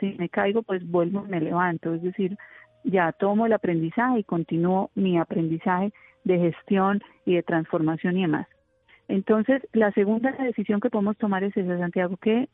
[0.00, 2.38] si me caigo, pues vuelvo, me levanto, es decir,
[2.84, 5.92] ya tomo el aprendizaje y continúo mi aprendizaje
[6.24, 8.46] de gestión y de transformación y demás.
[9.08, 12.48] Entonces, la segunda decisión que podemos tomar es esa, Santiago, ¿qué,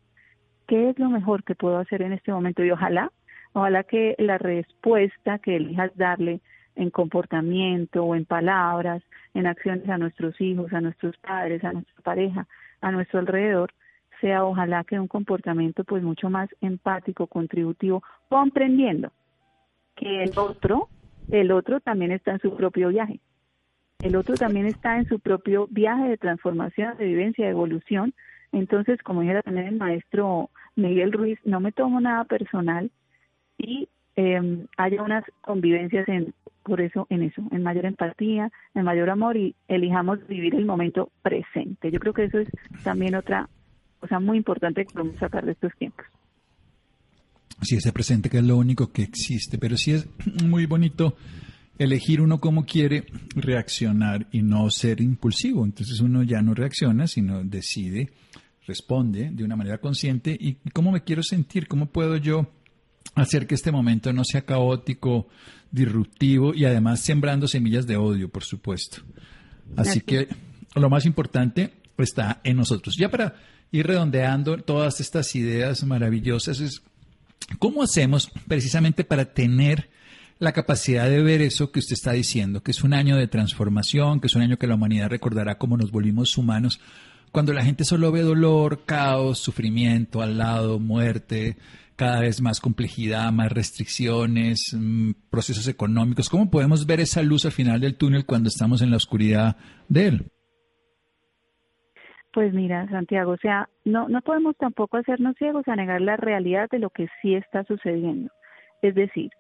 [0.67, 2.65] ¿qué es lo mejor que puedo hacer en este momento?
[2.65, 3.11] Y ojalá
[3.53, 6.41] Ojalá que la respuesta que elijas darle
[6.75, 9.03] en comportamiento o en palabras,
[9.35, 12.47] en acciones a nuestros hijos, a nuestros padres, a nuestra pareja,
[12.81, 13.73] a nuestro alrededor,
[14.21, 19.13] sea ojalá que un comportamiento pues mucho más empático, contributivo, comprendiendo
[19.97, 20.89] que el otro,
[21.31, 23.21] el otro también está en su propio viaje.
[24.01, 28.15] El otro también está en su propio viaje de transformación, de vivencia, de evolución.
[28.51, 32.91] Entonces, como dijera también el maestro Miguel Ruiz, no me tomo nada personal,
[33.63, 39.11] y eh, haya unas convivencias en por eso en eso, en mayor empatía, en mayor
[39.11, 41.91] amor y elijamos vivir el momento presente.
[41.91, 42.49] Yo creo que eso es
[42.85, 43.49] también otra
[44.01, 46.07] cosa muy importante que podemos sacar de estos tiempos.
[47.63, 50.09] Sí, ese presente que es lo único que existe, pero sí es
[50.45, 51.17] muy bonito
[51.79, 55.65] elegir uno como quiere reaccionar y no ser impulsivo.
[55.65, 58.11] Entonces uno ya no reacciona, sino decide,
[58.67, 62.49] responde de una manera consciente y cómo me quiero sentir, cómo puedo yo
[63.15, 65.29] hacer que este momento no sea caótico,
[65.71, 69.03] disruptivo y además sembrando semillas de odio, por supuesto.
[69.77, 70.29] Así que
[70.75, 72.97] lo más importante está en nosotros.
[72.97, 73.37] Ya para
[73.71, 76.83] ir redondeando todas estas ideas maravillosas es
[77.59, 79.89] cómo hacemos precisamente para tener
[80.39, 84.21] la capacidad de ver eso que usted está diciendo, que es un año de transformación,
[84.21, 86.81] que es un año que la humanidad recordará cómo nos volvimos humanos,
[87.33, 91.57] cuando la gente solo ve dolor, caos, sufrimiento al lado, muerte,
[91.97, 96.29] cada vez más complejidad, más restricciones, mm, procesos económicos.
[96.29, 99.57] ¿Cómo podemos ver esa luz al final del túnel cuando estamos en la oscuridad
[99.89, 100.27] de él?
[102.35, 106.69] Pues mira, Santiago, o sea, no, no podemos tampoco hacernos ciegos a negar la realidad
[106.71, 108.31] de lo que sí está sucediendo.
[108.81, 109.31] Es decir,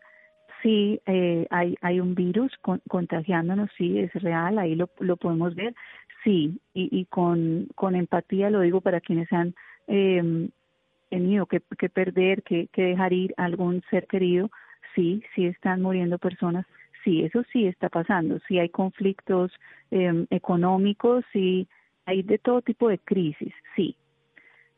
[0.62, 2.52] sí eh, hay, hay un virus
[2.88, 5.74] contagiándonos, sí, es real, ahí lo, lo podemos ver,
[6.24, 9.54] sí, y, y con, empatía lo digo para quienes han
[9.88, 10.48] eh,
[11.10, 14.50] tenido que, perder, que, dejar ir algún ser querido,
[14.94, 16.66] sí, sí están muriendo personas,
[17.04, 19.52] sí, eso sí está pasando, sí hay conflictos
[19.90, 21.66] em, económicos, sí
[22.06, 23.96] hay de todo tipo de crisis, sí.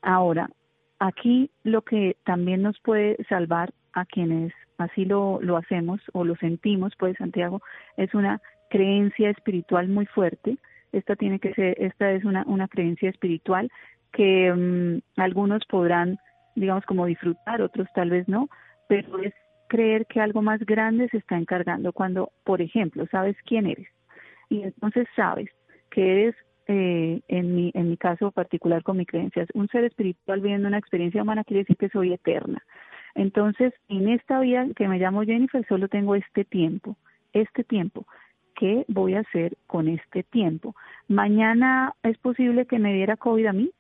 [0.03, 0.51] Ahora,
[0.99, 6.37] Aquí lo que también nos puede salvar a quienes así lo, lo hacemos o lo
[6.37, 7.61] sentimos, pues Santiago,
[7.97, 10.57] es una creencia espiritual muy fuerte.
[10.95, 13.71] Esta tiene que ser, esta es una, una creencia espiritual
[14.13, 16.19] que mm, algunos podrán,
[16.55, 18.49] digamos, como disfrutar, otros tal vez no,
[18.89, 19.35] pero es
[19.69, 23.89] creer que algo más grande se está encargando cuando, por ejemplo, sabes quién eres
[24.49, 25.49] y entonces sabes
[25.91, 26.35] que eres,
[26.67, 30.79] eh, en, mi, en mi caso particular con mi creencia, un ser espiritual viviendo una
[30.79, 32.63] experiencia humana quiere decir que soy eterna.
[33.15, 36.97] Entonces, en esta vida que me llamo Jennifer, solo tengo este tiempo,
[37.33, 38.07] este tiempo.
[38.55, 40.75] ¿Qué voy a hacer con este tiempo?
[41.09, 43.71] Mañana es posible que me diera COVID a mí,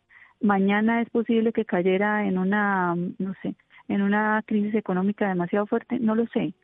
[0.41, 3.55] mañana es posible que cayera en una, no sé,
[3.89, 6.55] en una crisis económica demasiado fuerte, no lo sé.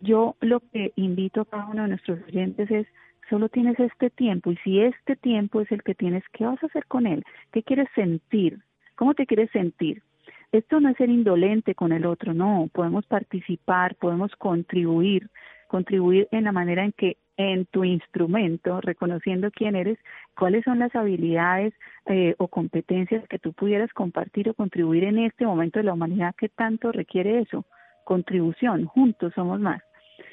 [0.00, 2.86] Yo lo que invito a cada uno de nuestros oyentes es,
[3.28, 6.66] solo tienes este tiempo y si este tiempo es el que tienes, ¿qué vas a
[6.66, 7.24] hacer con él?
[7.52, 8.60] ¿Qué quieres sentir?
[8.96, 10.02] ¿Cómo te quieres sentir?
[10.50, 15.28] Esto no es ser indolente con el otro, no, podemos participar, podemos contribuir,
[15.68, 19.96] contribuir en la manera en que en tu instrumento, reconociendo quién eres,
[20.36, 21.72] cuáles son las habilidades
[22.06, 26.34] eh, o competencias que tú pudieras compartir o contribuir en este momento de la humanidad
[26.34, 27.64] que tanto requiere eso,
[28.04, 29.80] contribución, juntos somos más.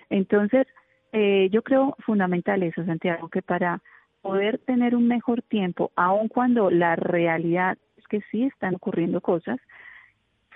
[0.10, 0.66] Entonces,
[1.12, 3.82] eh, yo creo fundamental eso, Santiago, que para
[4.22, 9.60] poder tener un mejor tiempo, aun cuando la realidad es que sí están ocurriendo cosas,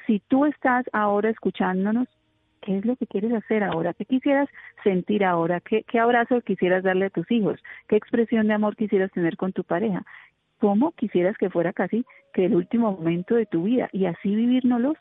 [0.07, 2.07] si tú estás ahora escuchándonos,
[2.61, 3.93] ¿qué es lo que quieres hacer ahora?
[3.93, 4.49] ¿Qué quisieras
[4.83, 5.59] sentir ahora?
[5.59, 7.59] ¿Qué, qué abrazo quisieras darle a tus hijos?
[7.87, 10.03] ¿Qué expresión de amor quisieras tener con tu pareja?
[10.59, 13.89] ¿Cómo quisieras que fuera casi que el último momento de tu vida?
[13.91, 14.97] Y así vivírnoslos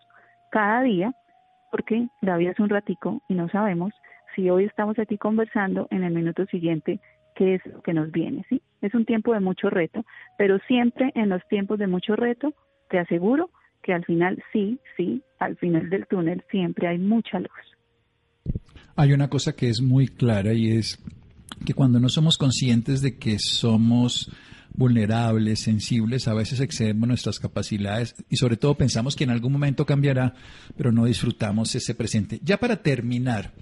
[0.50, 1.12] cada día,
[1.70, 3.92] porque la vida es un ratico y no sabemos
[4.34, 7.00] si hoy estamos aquí conversando, en el minuto siguiente,
[7.34, 8.62] qué es lo que nos viene, ¿sí?
[8.82, 10.04] Es un tiempo de mucho reto,
[10.36, 12.54] pero siempre en los tiempos de mucho reto,
[12.88, 13.50] te aseguro
[13.82, 17.50] que al final sí, sí, al final del túnel siempre hay mucha luz.
[18.96, 20.98] Hay una cosa que es muy clara y es
[21.64, 24.30] que cuando no somos conscientes de que somos
[24.74, 29.86] vulnerables, sensibles, a veces excedemos nuestras capacidades y sobre todo pensamos que en algún momento
[29.86, 30.34] cambiará,
[30.76, 32.40] pero no disfrutamos ese presente.
[32.44, 33.52] Ya para terminar,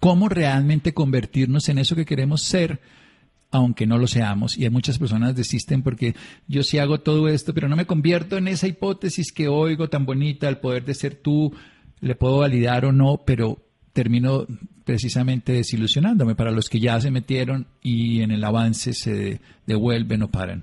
[0.00, 2.80] ¿cómo realmente convertirnos en eso que queremos ser?
[3.50, 4.58] Aunque no lo seamos.
[4.58, 6.14] Y hay muchas personas desisten porque
[6.46, 10.04] yo sí hago todo esto, pero no me convierto en esa hipótesis que oigo tan
[10.06, 11.54] bonita, el poder de ser tú,
[12.00, 13.58] le puedo validar o no, pero
[13.92, 14.46] termino
[14.84, 20.28] precisamente desilusionándome para los que ya se metieron y en el avance se devuelven o
[20.28, 20.62] paran.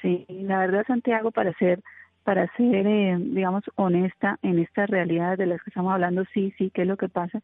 [0.00, 1.80] Sí, la verdad, Santiago, para ser,
[2.24, 6.70] para ser, eh, digamos, honesta en esta realidad de las que estamos hablando, sí, sí,
[6.74, 7.40] ¿qué es lo que pasa?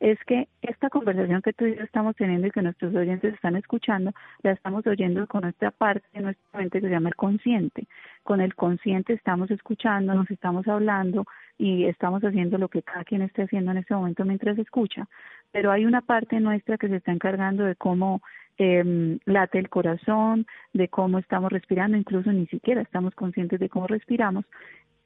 [0.00, 3.56] Es que esta conversación que tú y yo estamos teniendo y que nuestros oyentes están
[3.56, 7.86] escuchando, la estamos oyendo con esta parte de nuestra mente que se llama el consciente.
[8.24, 11.24] Con el consciente estamos escuchando, nos estamos hablando
[11.56, 15.06] y estamos haciendo lo que cada quien esté haciendo en este momento mientras escucha.
[15.52, 18.22] Pero hay una parte nuestra que se está encargando de cómo
[18.58, 23.86] eh, late el corazón, de cómo estamos respirando, incluso ni siquiera estamos conscientes de cómo
[23.86, 24.44] respiramos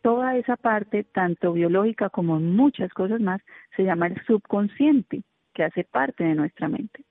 [0.06, 3.40] toda esa parte, tanto biológica como muchas cosas más,
[3.76, 7.02] se llama el subconsciente, que hace parte de nuestra mente.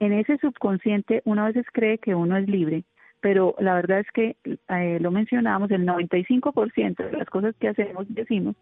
[0.00, 2.82] En ese subconsciente uno a veces cree que uno es libre,
[3.20, 8.10] pero la verdad es que eh, lo mencionamos, el 95% de las cosas que hacemos
[8.10, 8.56] y decimos,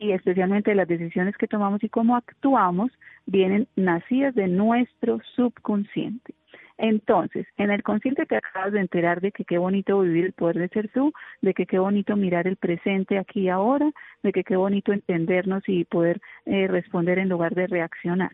[0.00, 2.90] y especialmente las decisiones que tomamos y cómo actuamos,
[3.26, 6.34] vienen nacidas de nuestro subconsciente.
[6.82, 10.56] Entonces, en el consciente te acabas de enterar de que qué bonito vivir el poder
[10.56, 11.12] de ser tú,
[11.42, 13.90] de que qué bonito mirar el presente aquí y ahora,
[14.22, 18.32] de que qué bonito entendernos y poder eh, responder en lugar de reaccionar.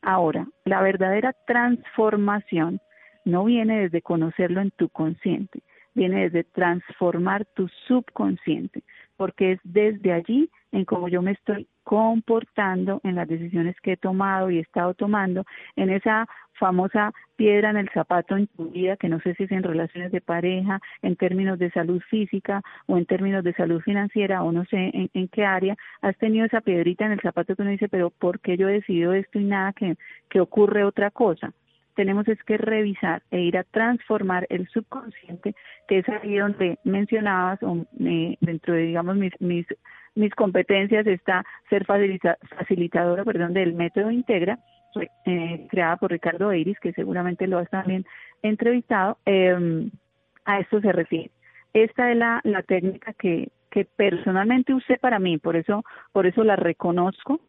[0.00, 2.80] Ahora, la verdadera transformación
[3.24, 5.60] no viene desde conocerlo en tu consciente,
[5.92, 8.84] viene desde transformar tu subconsciente,
[9.18, 13.96] porque es desde allí en cómo yo me estoy comportando en las decisiones que he
[13.96, 18.96] tomado y he estado tomando, en esa famosa piedra en el zapato en tu vida,
[18.96, 22.96] que no sé si es en relaciones de pareja, en términos de salud física o
[22.96, 27.06] en términos de salud financiera o no sé en, qué área, has tenido esa piedrita
[27.06, 29.72] en el zapato que uno dice, pero ¿por qué yo he decidido esto y nada
[29.72, 29.96] que,
[30.28, 31.52] que ocurre otra cosa?
[31.98, 35.56] Tenemos es que revisar e ir a transformar el subconsciente,
[35.88, 39.66] que es ahí donde mencionabas, o, eh, dentro de, digamos, mis, mis
[40.14, 44.58] mis competencias está ser facilitadora perdón, del método Integra,
[45.26, 48.04] eh, creada por Ricardo Eiris, que seguramente lo has también
[48.42, 49.18] entrevistado.
[49.24, 49.90] Em,
[50.44, 51.30] a esto se refiere.
[51.72, 56.42] Esta es la, la técnica que, que personalmente usé para mí, por eso, por eso
[56.42, 57.40] la reconozco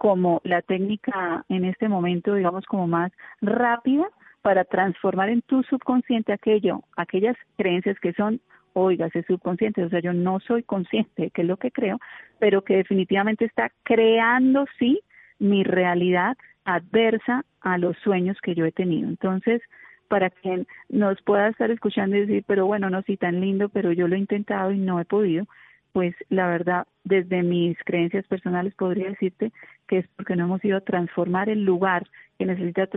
[0.00, 4.06] como la técnica en este momento, digamos, como más rápida
[4.40, 8.40] para transformar en tu subconsciente aquello, aquellas creencias que son
[8.72, 11.98] oiga, ese subconsciente, o sea, yo no soy consciente de qué es lo que creo,
[12.38, 15.02] pero que definitivamente está creando, sí,
[15.38, 16.34] mi realidad
[16.64, 19.06] adversa a los sueños que yo he tenido.
[19.06, 19.60] Entonces,
[20.08, 23.92] para quien nos pueda estar escuchando y decir, pero bueno, no, sí, tan lindo, pero
[23.92, 25.44] yo lo he intentado y no he podido,
[25.92, 29.52] pues la verdad, desde mis creencias personales podría decirte
[29.88, 32.06] que es porque no hemos ido a transformar el lugar
[32.38, 32.88] que necesita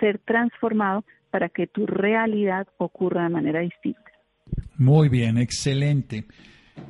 [0.00, 4.00] ser transformado para que tu realidad ocurra de manera distinta.
[4.76, 6.24] Muy bien, excelente.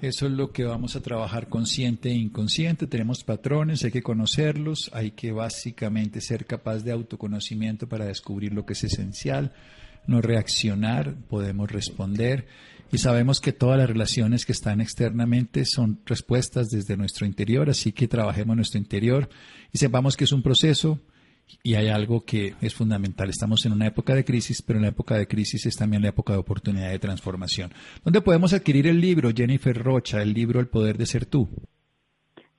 [0.02, 2.86] Eso es lo que vamos a trabajar consciente e inconsciente.
[2.86, 8.66] Tenemos patrones, hay que conocerlos, hay que básicamente ser capaz de autoconocimiento para descubrir lo
[8.66, 9.52] que es esencial,
[10.06, 12.46] no reaccionar, podemos responder
[12.92, 17.92] y sabemos que todas las relaciones que están externamente son respuestas desde nuestro interior, así
[17.92, 19.28] que trabajemos nuestro interior
[19.72, 21.00] y sepamos que es un proceso
[21.62, 23.28] y hay algo que es fundamental.
[23.28, 26.08] Estamos en una época de crisis, pero en la época de crisis es también la
[26.08, 27.70] época de oportunidad de transformación.
[28.04, 31.48] ¿Dónde podemos adquirir el libro, Jennifer Rocha, el libro El Poder de Ser Tú?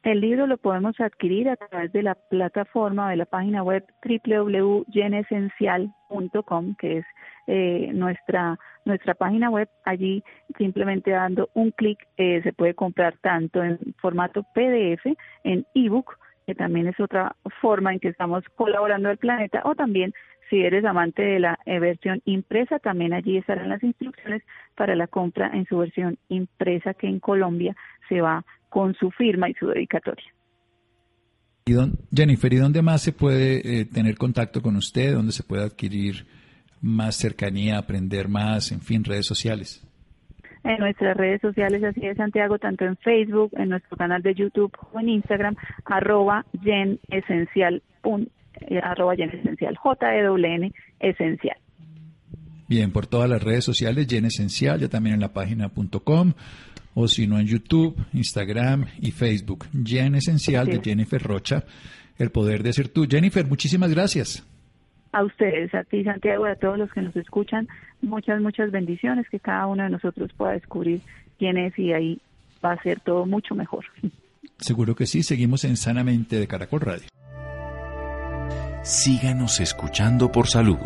[0.03, 6.75] El libro lo podemos adquirir a través de la plataforma de la página web www.genesencial.com,
[6.79, 7.05] que es
[7.47, 9.69] eh, nuestra nuestra página web.
[9.85, 10.23] Allí
[10.57, 15.05] simplemente dando un clic eh, se puede comprar tanto en formato PDF,
[15.43, 20.13] en ebook, que también es otra forma en que estamos colaborando al planeta, o también
[20.49, 24.41] si eres amante de la eh, versión impresa, también allí estarán las instrucciones
[24.75, 27.75] para la compra en su versión impresa que en Colombia
[28.07, 30.25] se va con su firma y su dedicatoria.
[32.13, 35.13] Jennifer, ¿y dónde más se puede eh, tener contacto con usted?
[35.13, 36.25] ¿Dónde se puede adquirir
[36.81, 39.83] más cercanía, aprender más, en fin, redes sociales?
[40.67, 44.71] en nuestras redes sociales, así de Santiago, tanto en Facebook, en nuestro canal de YouTube
[44.91, 46.45] o en Instagram, arroba
[47.09, 47.81] esencial,
[48.61, 51.57] eh, arroba gen esencial, J-E-W-N esencial.
[52.67, 55.71] Bien, por todas las redes sociales, Gen Esencial, ya también en la página
[56.03, 56.33] .com,
[56.95, 59.67] o si no en YouTube, Instagram y Facebook.
[59.85, 61.63] Gen Esencial de Jennifer Rocha,
[62.17, 63.07] el poder de ser tú.
[63.09, 64.45] Jennifer, muchísimas gracias
[65.17, 67.67] a ustedes, a ti Santiago y a todos los que nos escuchan,
[68.01, 71.01] muchas, muchas bendiciones, que cada uno de nosotros pueda descubrir
[71.39, 72.21] quién es y ahí
[72.63, 73.85] va a ser todo mucho mejor.
[74.59, 77.07] Seguro que sí, seguimos en Sanamente de Caracol Radio.
[78.83, 80.77] Síganos escuchando por salud.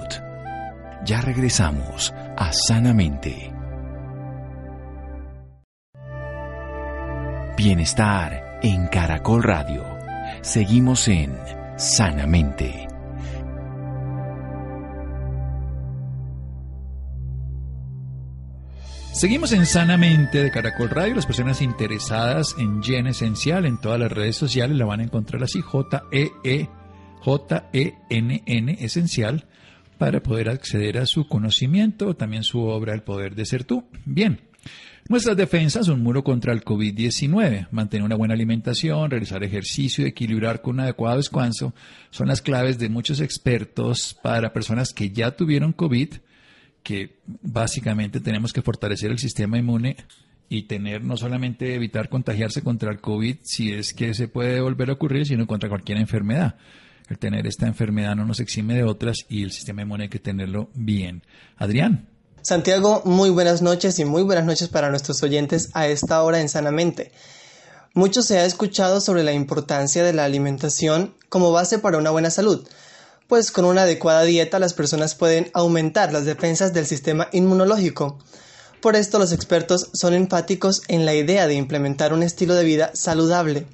[1.06, 3.54] Ya regresamos a Sanamente.
[7.58, 9.84] Bienestar en Caracol Radio.
[10.41, 11.38] Seguimos en
[11.78, 12.90] Sanamente.
[19.22, 21.14] Seguimos en Sanamente de Caracol Radio.
[21.14, 25.44] Las personas interesadas en Gen Esencial en todas las redes sociales la van a encontrar
[25.44, 26.68] así, J-E-E,
[27.20, 29.46] J-E-N-N Esencial,
[30.00, 33.84] para poder acceder a su conocimiento, también su obra El Poder de Ser Tú.
[34.06, 34.42] Bien.
[35.08, 40.64] Nuestras defensas, un muro contra el COVID-19, mantener una buena alimentación, realizar ejercicio y equilibrar
[40.64, 41.76] con un adecuado descanso
[42.10, 46.10] son las claves de muchos expertos para personas que ya tuvieron COVID
[46.84, 49.98] que básicamente tenemos que fortalecer el sistema inmune
[50.50, 54.89] y tener no solamente evitar contagiarse contra el COVID si es que se puede volver
[54.89, 56.56] a ocurrir, sino contra cualquier enfermedad.
[57.08, 60.20] El tener esta enfermedad no nos exime de otras y el sistema inmune hay que
[60.20, 61.24] tenerlo bien.
[61.58, 62.08] Adrián.
[62.41, 66.50] Santiago, muy buenas noches y muy buenas noches para nuestros oyentes a esta hora en
[66.50, 67.12] Sanamente.
[67.94, 72.30] Mucho se ha escuchado sobre la importancia de la alimentación como base para una buena
[72.30, 72.67] salud
[73.32, 78.20] pues con una adecuada dieta las personas pueden aumentar las defensas del sistema inmunológico.
[78.82, 82.91] Por esto los expertos son enfáticos en la idea de implementar un estilo de vida
[82.94, 83.67] saludable.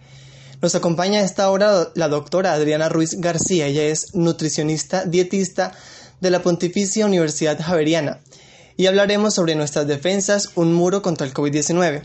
[0.61, 5.71] Nos acompaña a esta hora la doctora Adriana Ruiz García, ella es nutricionista dietista
[6.21, 8.19] de la Pontificia Universidad Javeriana
[8.75, 12.03] y hablaremos sobre nuestras defensas, un muro contra el COVID-19.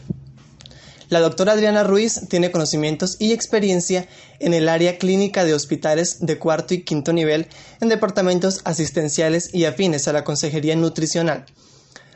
[1.12, 6.38] La doctora Adriana Ruiz tiene conocimientos y experiencia en el área clínica de hospitales de
[6.38, 7.48] cuarto y quinto nivel
[7.82, 11.44] en departamentos asistenciales y afines a la consejería nutricional.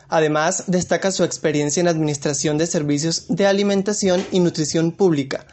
[0.09, 5.46] Además, destaca su experiencia en administración de servicios de alimentación y nutrición pública,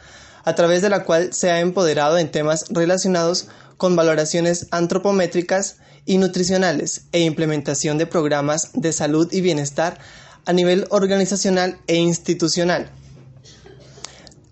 [0.44, 5.76] a través de la cual se ha empoderado en temas relacionados con valoraciones antropométricas
[6.06, 9.98] y nutricionales e implementación de programas de salud y bienestar
[10.46, 12.90] a nivel organizacional e institucional.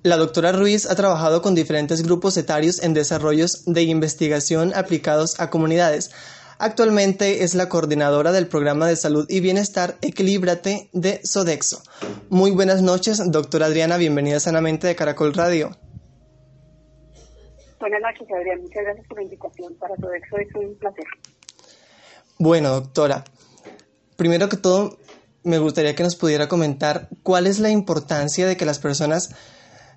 [0.04, 5.48] La doctora Ruiz ha trabajado con diferentes grupos etarios en desarrollos de investigación aplicados a
[5.48, 6.10] comunidades.
[6.58, 11.82] Actualmente es la coordinadora del programa de salud y bienestar Equilíbrate de Sodexo.
[12.30, 15.70] Muy buenas noches, doctora Adriana, bienvenida sanamente de Caracol Radio.
[17.78, 18.60] Buenas noches, Adrián.
[18.60, 20.36] Muchas gracias por la invitación para Sodexo.
[20.36, 21.04] Es un placer.
[22.38, 23.22] Bueno, doctora,
[24.16, 24.98] primero que todo,
[25.44, 29.36] me gustaría que nos pudiera comentar cuál es la importancia de que las personas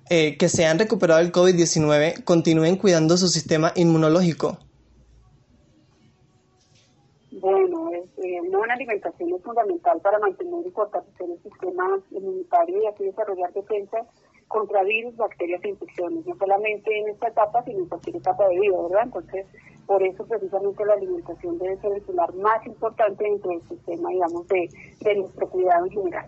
[0.08, 4.58] eh, que se han recuperado del COVID-19 continúen cuidando su sistema inmunológico.
[7.32, 13.04] Bueno, eh, una alimentación es fundamental para mantener y fortalecer el sistema inmunitario y así
[13.04, 14.06] desarrollar defensa
[14.48, 18.60] contra virus, bacterias e infecciones, no solamente en esta etapa, sino en cualquier etapa de
[18.60, 19.02] vida, ¿verdad?
[19.04, 19.46] Entonces,
[19.86, 24.46] por eso precisamente la alimentación debe ser el pilar más importante dentro del sistema, digamos,
[24.48, 24.68] de,
[25.00, 26.26] de nuestro cuidado en general.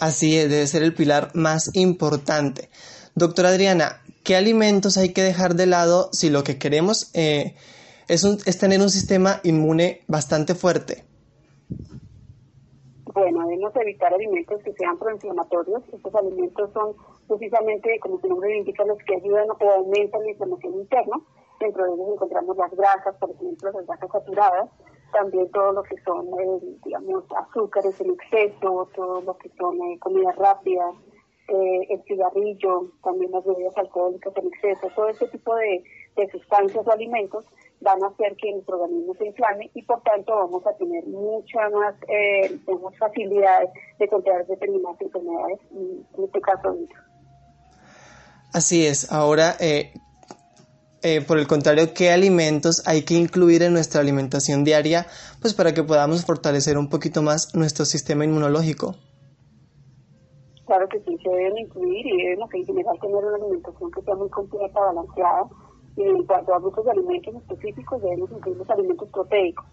[0.00, 2.68] Así debe ser el pilar más importante.
[3.14, 7.56] Doctora Adriana, ¿qué alimentos hay que dejar de lado si lo que queremos eh,
[8.06, 11.04] es, es tener un sistema inmune bastante fuerte?
[13.12, 15.82] Bueno, debemos evitar alimentos que sean proinflamatorios.
[15.92, 16.94] Estos alimentos son
[17.26, 21.16] precisamente, como su nombre indica, los que ayudan o aumentan la inflamación interna.
[21.58, 24.70] Dentro de ellos encontramos las grasas, por ejemplo, las grasas saturadas,
[25.12, 29.98] también todo lo que son, eh, digamos, azúcares en exceso, todo lo que son eh,
[29.98, 30.94] comidas rápidas,
[31.48, 35.82] eh, el cigarrillo, también las bebidas alcohólicas en exceso, todo este tipo de,
[36.16, 37.44] de sustancias o alimentos
[37.80, 41.68] van a hacer que nuestro organismo se inflame y por tanto vamos a tener mucha
[41.70, 42.58] más eh,
[42.98, 46.76] facilidades de contraer determinadas enfermedades, en este caso
[48.52, 49.12] Así es.
[49.12, 49.92] Ahora, eh,
[51.02, 55.06] eh, por el contrario, ¿qué alimentos hay que incluir en nuestra alimentación diaria
[55.40, 58.96] pues para que podamos fortalecer un poquito más nuestro sistema inmunológico?
[60.66, 64.14] Claro que sí, se deben incluir y debemos en general tener una alimentación que sea
[64.16, 65.48] muy completa, balanceada,
[65.96, 69.64] y en cuanto a grupos alimentos específicos, debemos incluir los alimentos proteicos.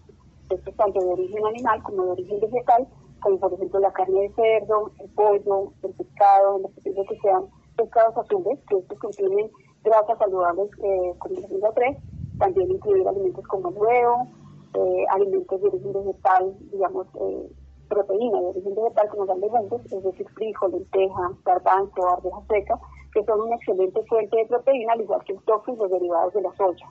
[0.48, 2.88] Esto es tanto de origen animal como de origen vegetal,
[3.20, 7.46] como por ejemplo la carne de cerdo, el pollo, el pescado, lo posible que sean
[7.76, 9.50] pescados azules, que estos contienen
[9.86, 11.96] grasas saludables eh, como el omega 3,
[12.38, 14.26] también incluir alimentos como el huevo,
[14.74, 17.48] eh, alimentos de origen vegetal, digamos, eh,
[17.88, 22.80] proteína de origen vegetal como las legumbres, es decir, frijol, lenteja, garbanzo, arveja seca,
[23.14, 26.34] que son una excelente fuente de proteína, al igual que el tofu y los derivados
[26.34, 26.86] de la soya.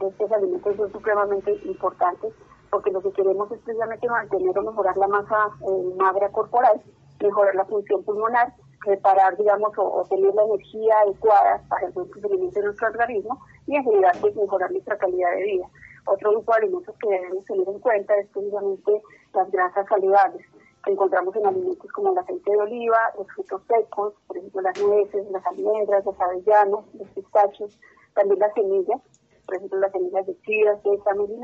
[0.00, 2.32] Estos alimentos son supremamente importantes
[2.70, 6.80] porque lo que queremos es precisamente mantener o mejorar la masa eh, magra corporal,
[7.20, 12.66] mejorar la función pulmonar, reparar, digamos, o, tener la energía adecuada para el funcionamiento de
[12.66, 15.66] nuestro organismo y en general pues, mejorar nuestra calidad de vida.
[16.06, 19.02] Otro grupo de alimentos que debemos tener en cuenta es precisamente
[19.34, 20.46] las grasas saludables
[20.84, 24.80] que encontramos en alimentos como el aceite de oliva, los frutos secos, por ejemplo las
[24.80, 27.78] nueces, las almendras, los avellanos, los pistachos,
[28.14, 29.00] también las semillas,
[29.44, 31.36] por ejemplo las semillas de chía, sésamo y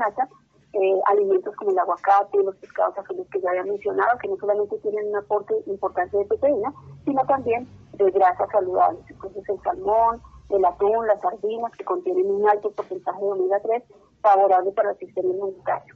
[0.75, 4.77] eh, alimentos como el aguacate, los pescados azules que ya había mencionado, que no solamente
[4.79, 6.73] tienen un aporte importante de proteína,
[7.05, 8.99] sino también de grasas saludables.
[9.09, 13.83] Entonces el salmón, el atún, las sardinas, que contienen un alto porcentaje de omega 3,
[14.21, 15.95] favorable para el sistema inmunitario.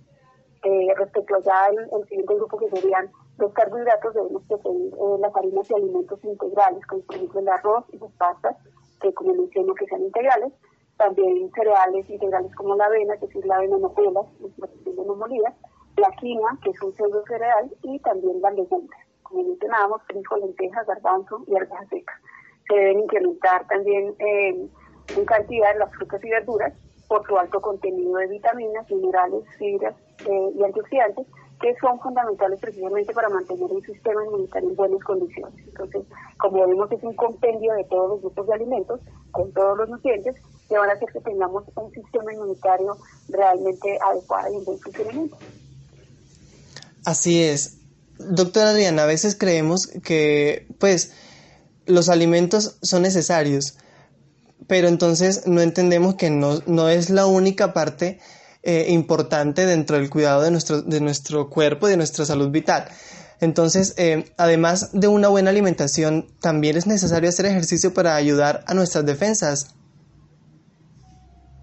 [0.64, 5.70] Eh, respecto ya al siguiente grupo que serían los carbohidratos, debemos preferir eh, las harinas
[5.70, 8.56] y alimentos integrales, como por ejemplo el arroz y las pastas,
[9.02, 10.54] que como menciono que sean integrales,
[11.00, 15.56] también cereales integrales como la avena, que es la avena no pelas, no molida,
[15.96, 20.86] la quinoa, que es un pseudo cereal, y también las legumbres, como mencionábamos, frijol, lentejas,
[20.86, 22.14] garbanzo y arveja seca.
[22.68, 24.68] Se deben incrementar también eh,
[25.16, 26.74] en cantidad las frutas y verduras
[27.08, 29.96] por su alto contenido de vitaminas, minerales, fibras
[30.28, 31.26] eh, y antioxidantes,
[31.62, 35.66] que son fundamentales precisamente para mantener un sistema inmunitario en buenas condiciones.
[35.66, 36.04] Entonces,
[36.38, 39.00] como vemos, es un compendio de todos los grupos de alimentos,
[39.32, 40.36] con todos los nutrientes,
[40.70, 42.98] que van a hacer que tengamos un sistema inmunitario
[43.28, 45.38] realmente adecuado y en buen funcionamiento.
[47.04, 47.78] Así es.
[48.20, 51.14] Doctora Adriana, a veces creemos que, pues,
[51.86, 53.78] los alimentos son necesarios,
[54.68, 58.20] pero entonces no entendemos que no, no es la única parte
[58.62, 62.90] eh, importante dentro del cuidado de nuestro, de nuestro cuerpo y de nuestra salud vital.
[63.40, 68.74] Entonces, eh, además de una buena alimentación, también es necesario hacer ejercicio para ayudar a
[68.74, 69.76] nuestras defensas.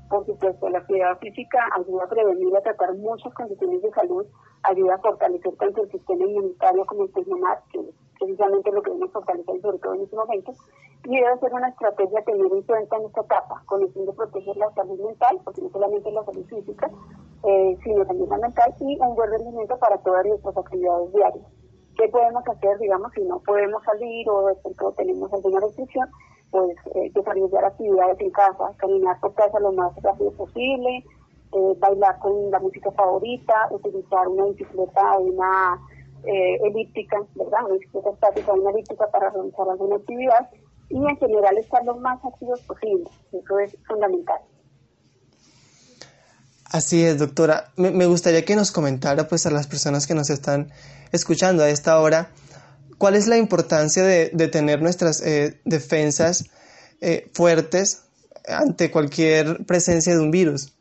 [0.08, 4.24] Por supuesto, la actividad física ayuda a prevenir y a tratar muchas condiciones de salud,
[4.62, 7.80] ayuda a fortalecer tanto el sistema inmunitario como el pulmonar, que
[8.18, 10.52] precisamente lo que debemos fortalecer sobre todo en este momento,
[11.04, 14.06] y debe ser una estrategia a tener en cuenta en esta etapa, con el fin
[14.06, 16.90] de proteger la salud mental, porque no solamente la salud física,
[17.42, 21.46] eh, sino también la mental, y un buen rendimiento para todas nuestras actividades diarias.
[21.96, 26.08] ¿Qué podemos hacer, digamos, si no podemos salir o de pronto tenemos alguna restricción?
[26.50, 31.04] Pues eh, desarrollar actividades en casa, caminar por casa lo más rápido posible,
[31.52, 35.80] eh, bailar con la música favorita, utilizar una bicicleta o una
[36.24, 37.64] eh, elíptica, ¿verdad?
[37.66, 40.50] Una bicicleta estática o una elíptica para realizar alguna actividad
[40.88, 43.10] y en general estar lo más activos posible.
[43.32, 44.40] Eso es fundamental.
[46.70, 47.70] Así es, doctora.
[47.76, 50.72] Me, gustaría que nos comentara, pues, a las personas que nos están
[51.12, 52.30] escuchando a esta hora,
[52.98, 56.50] cuál es la importancia de, tener nuestras eh, defensas
[57.00, 58.06] eh, fuertes
[58.48, 60.72] ante cualquier presencia de un virus.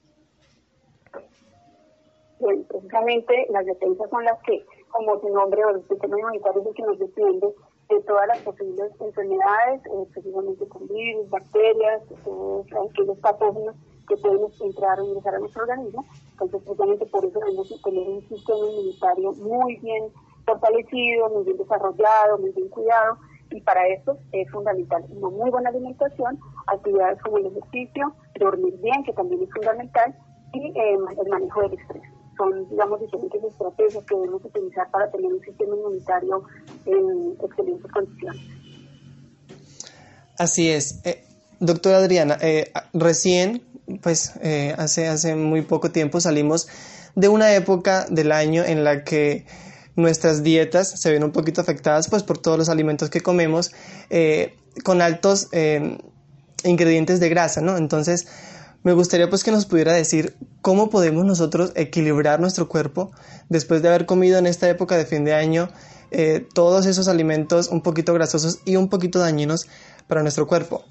[2.39, 6.67] Bueno, precisamente las defensas son las que, como su nombre o el sistema inmunitario es
[6.67, 7.47] el que nos defiende
[7.89, 13.75] de todas las posibles enfermedades, eh, precisamente con virus, bacterias, todos aquellos patógenos
[14.07, 16.05] que pueden entrar o ingresar a nuestro organismo.
[16.31, 20.11] Entonces, precisamente por eso debemos tener un sistema inmunitario muy bien
[20.45, 23.17] fortalecido, muy bien desarrollado, muy bien cuidado,
[23.51, 29.03] y para eso es fundamental una muy buena alimentación, actividades como el ejercicio, dormir bien,
[29.03, 30.15] que también es fundamental,
[30.53, 32.03] y eh, el manejo del estrés.
[32.37, 36.43] Son, digamos, diferentes estrategias que debemos utilizar para tener un sistema inmunitario
[36.85, 38.41] en excelentes condiciones.
[40.37, 41.01] Así es.
[41.05, 41.23] Eh,
[41.59, 43.61] doctora Adriana, eh, recién
[44.01, 46.67] pues eh, hace, hace muy poco tiempo salimos
[47.15, 49.45] de una época del año en la que
[49.95, 53.71] nuestras dietas se ven un poquito afectadas pues por todos los alimentos que comemos
[54.09, 55.97] eh, con altos eh,
[56.63, 57.77] ingredientes de grasa, ¿no?
[57.77, 58.27] Entonces
[58.83, 63.11] me gustaría pues que nos pudiera decir cómo podemos nosotros equilibrar nuestro cuerpo
[63.49, 65.69] después de haber comido en esta época de fin de año
[66.53, 69.67] todos esos alimentos un poquito grasosos y un poquito dañinos
[70.07, 70.85] para nuestro cuerpo.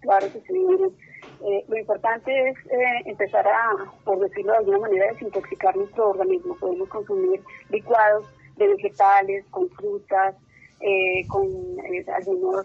[0.00, 1.03] Claro sí,
[1.46, 6.56] eh, lo importante es eh, empezar a, por decirlo de alguna manera, desintoxicar nuestro organismo.
[6.58, 8.26] Podemos consumir licuados
[8.56, 10.34] de vegetales, con frutas,
[10.80, 11.44] eh, con
[12.14, 12.64] algunos,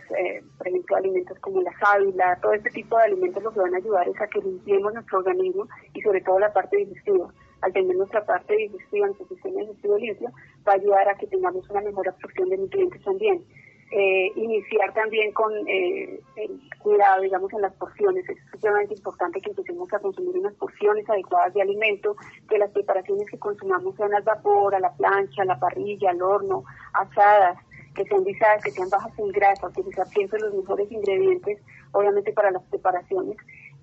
[0.58, 3.78] por ejemplo, alimentos como la sábila, todo este tipo de alimentos lo que van a
[3.78, 7.34] ayudar es a que limpiemos nuestro organismo y sobre todo la parte digestiva.
[7.62, 10.30] Al tener nuestra parte digestiva, nuestro sistema digestivo limpio,
[10.66, 13.44] va a ayudar a que tengamos una mejor absorción de nutrientes también.
[13.92, 18.24] Eh, iniciar también con eh, el cuidado, digamos, en las porciones.
[18.30, 22.16] Es sumamente importante que empecemos a consumir unas porciones adecuadas de alimento,
[22.48, 26.22] que las preparaciones que consumamos sean al vapor, a la plancha, a la parrilla, al
[26.22, 27.58] horno, asadas,
[27.96, 31.60] que sean guisadas, que sean bajas en grasa, utilizar siempre los mejores ingredientes,
[31.92, 33.38] obviamente, para las preparaciones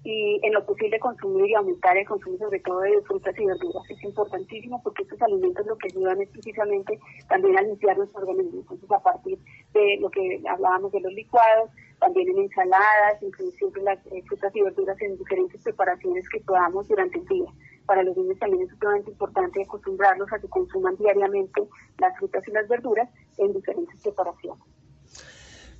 [0.06, 3.90] y en lo posible consumir y aumentar el consumo sobre todo de frutas y verduras.
[3.90, 8.60] Es importantísimo porque estos alimentos lo que ayudan es precisamente también a limpiar nuestro organismo.
[8.60, 9.36] Entonces a partir
[9.76, 11.70] de lo que hablábamos de los licuados,
[12.00, 16.88] también en ensaladas, incluir siempre las eh, frutas y verduras en diferentes preparaciones que podamos
[16.88, 17.50] durante el día.
[17.86, 21.62] Para los niños también es sumamente importante acostumbrarlos a que consuman diariamente
[21.98, 23.08] las frutas y las verduras
[23.38, 24.62] en diferentes preparaciones.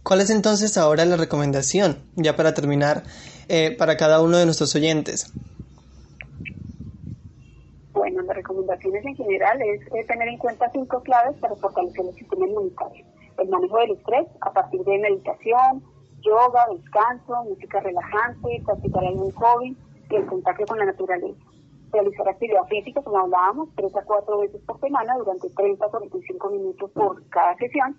[0.02, 3.02] ¿Cuál es entonces ahora la recomendación, ya para terminar,
[3.48, 5.32] eh, para cada uno de nuestros oyentes?
[7.92, 12.46] Bueno, las recomendaciones en general es, tener en cuenta cinco claves para fortalecer el sistema
[12.46, 13.04] inmunitario.
[13.38, 15.82] El manejo del estrés a partir de meditación,
[16.20, 19.76] yoga, descanso, música relajante, practicar algún hobby
[20.10, 21.44] y el contacto con la naturaleza.
[21.92, 26.50] Realizar actividad física, como hablábamos, tres a cuatro veces por semana durante 30 a 45
[26.50, 27.98] minutos por cada sesión.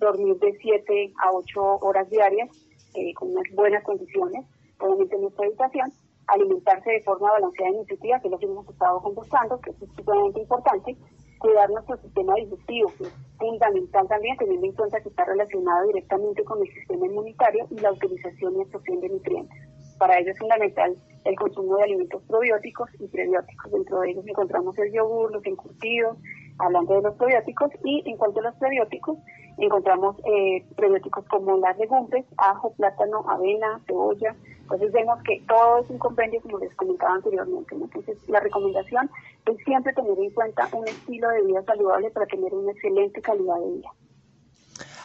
[0.00, 2.48] Dormir de 7 a 8 horas diarias
[2.94, 4.46] eh, con unas buenas condiciones,
[4.80, 5.92] obviamente en nuestra habitación,
[6.28, 9.76] alimentarse de forma balanceada y nutritiva, que es lo que hemos estado conversando, que es
[9.96, 10.96] sumamente importante,
[11.38, 16.44] cuidar nuestro sistema digestivo, que es fundamental también, teniendo en cuenta que está relacionado directamente
[16.44, 19.58] con el sistema inmunitario y la utilización y absorción de nutrientes.
[19.98, 23.72] Para ello es fundamental el consumo de alimentos probióticos y prebióticos.
[23.72, 26.16] Dentro de ellos encontramos el yogur, los encurtidos,
[26.58, 29.18] hablando de los probióticos, y en cuanto a los prebióticos,
[29.58, 34.34] encontramos eh, prebióticos como las legumbres, ajo, plátano, avena, cebolla.
[34.60, 37.74] Entonces vemos que todo es un compendio como les comentaba anteriormente.
[37.74, 39.10] Entonces la recomendación
[39.46, 43.56] es siempre tener en cuenta un estilo de vida saludable para tener una excelente calidad
[43.58, 43.88] de vida.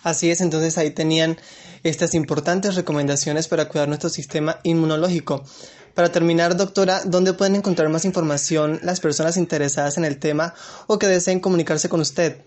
[0.03, 1.37] Así es, entonces ahí tenían
[1.83, 5.43] estas importantes recomendaciones para cuidar nuestro sistema inmunológico.
[5.95, 10.55] Para terminar, doctora, ¿dónde pueden encontrar más información las personas interesadas en el tema
[10.87, 12.43] o que deseen comunicarse con usted?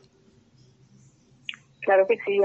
[1.82, 2.40] Claro que sí,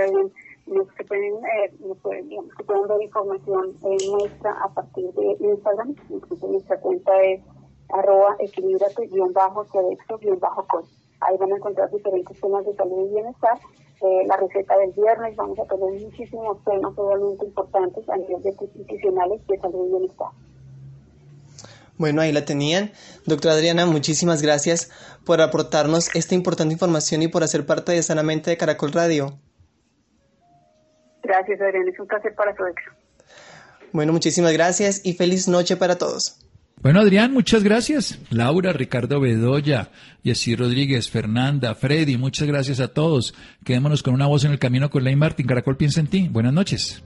[0.67, 1.73] nos, pueden, eh,
[2.03, 7.41] pueden, digamos, se pueden ver información nuestra a partir de Instagram, incluso nuestra cuenta es
[7.89, 10.83] arroba equilibrate-sodexo-col.
[11.21, 13.57] Ahí van a encontrar diferentes temas de salud y bienestar.
[14.01, 18.55] Eh, la receta del viernes, vamos a tener muchísimos temas realmente importantes a nivel de
[18.75, 20.29] nutricionales de salud y bienestar.
[21.97, 22.91] Bueno, ahí la tenían.
[23.25, 24.91] Doctora Adriana, muchísimas gracias
[25.25, 29.39] por aportarnos esta importante información y por hacer parte de Sanamente de Caracol Radio.
[31.23, 31.91] Gracias, Adriana.
[31.91, 32.63] Es un placer para su
[33.91, 36.39] Bueno, muchísimas gracias y feliz noche para todos.
[36.81, 38.17] Bueno, Adrián, muchas gracias.
[38.31, 39.89] Laura, Ricardo Bedoya,
[40.23, 43.35] Jessy Rodríguez, Fernanda, Freddy, muchas gracias a todos.
[43.63, 45.45] Quedémonos con una voz en el camino con Ley Martín.
[45.45, 46.27] Caracol piensa en ti.
[46.27, 47.03] Buenas noches.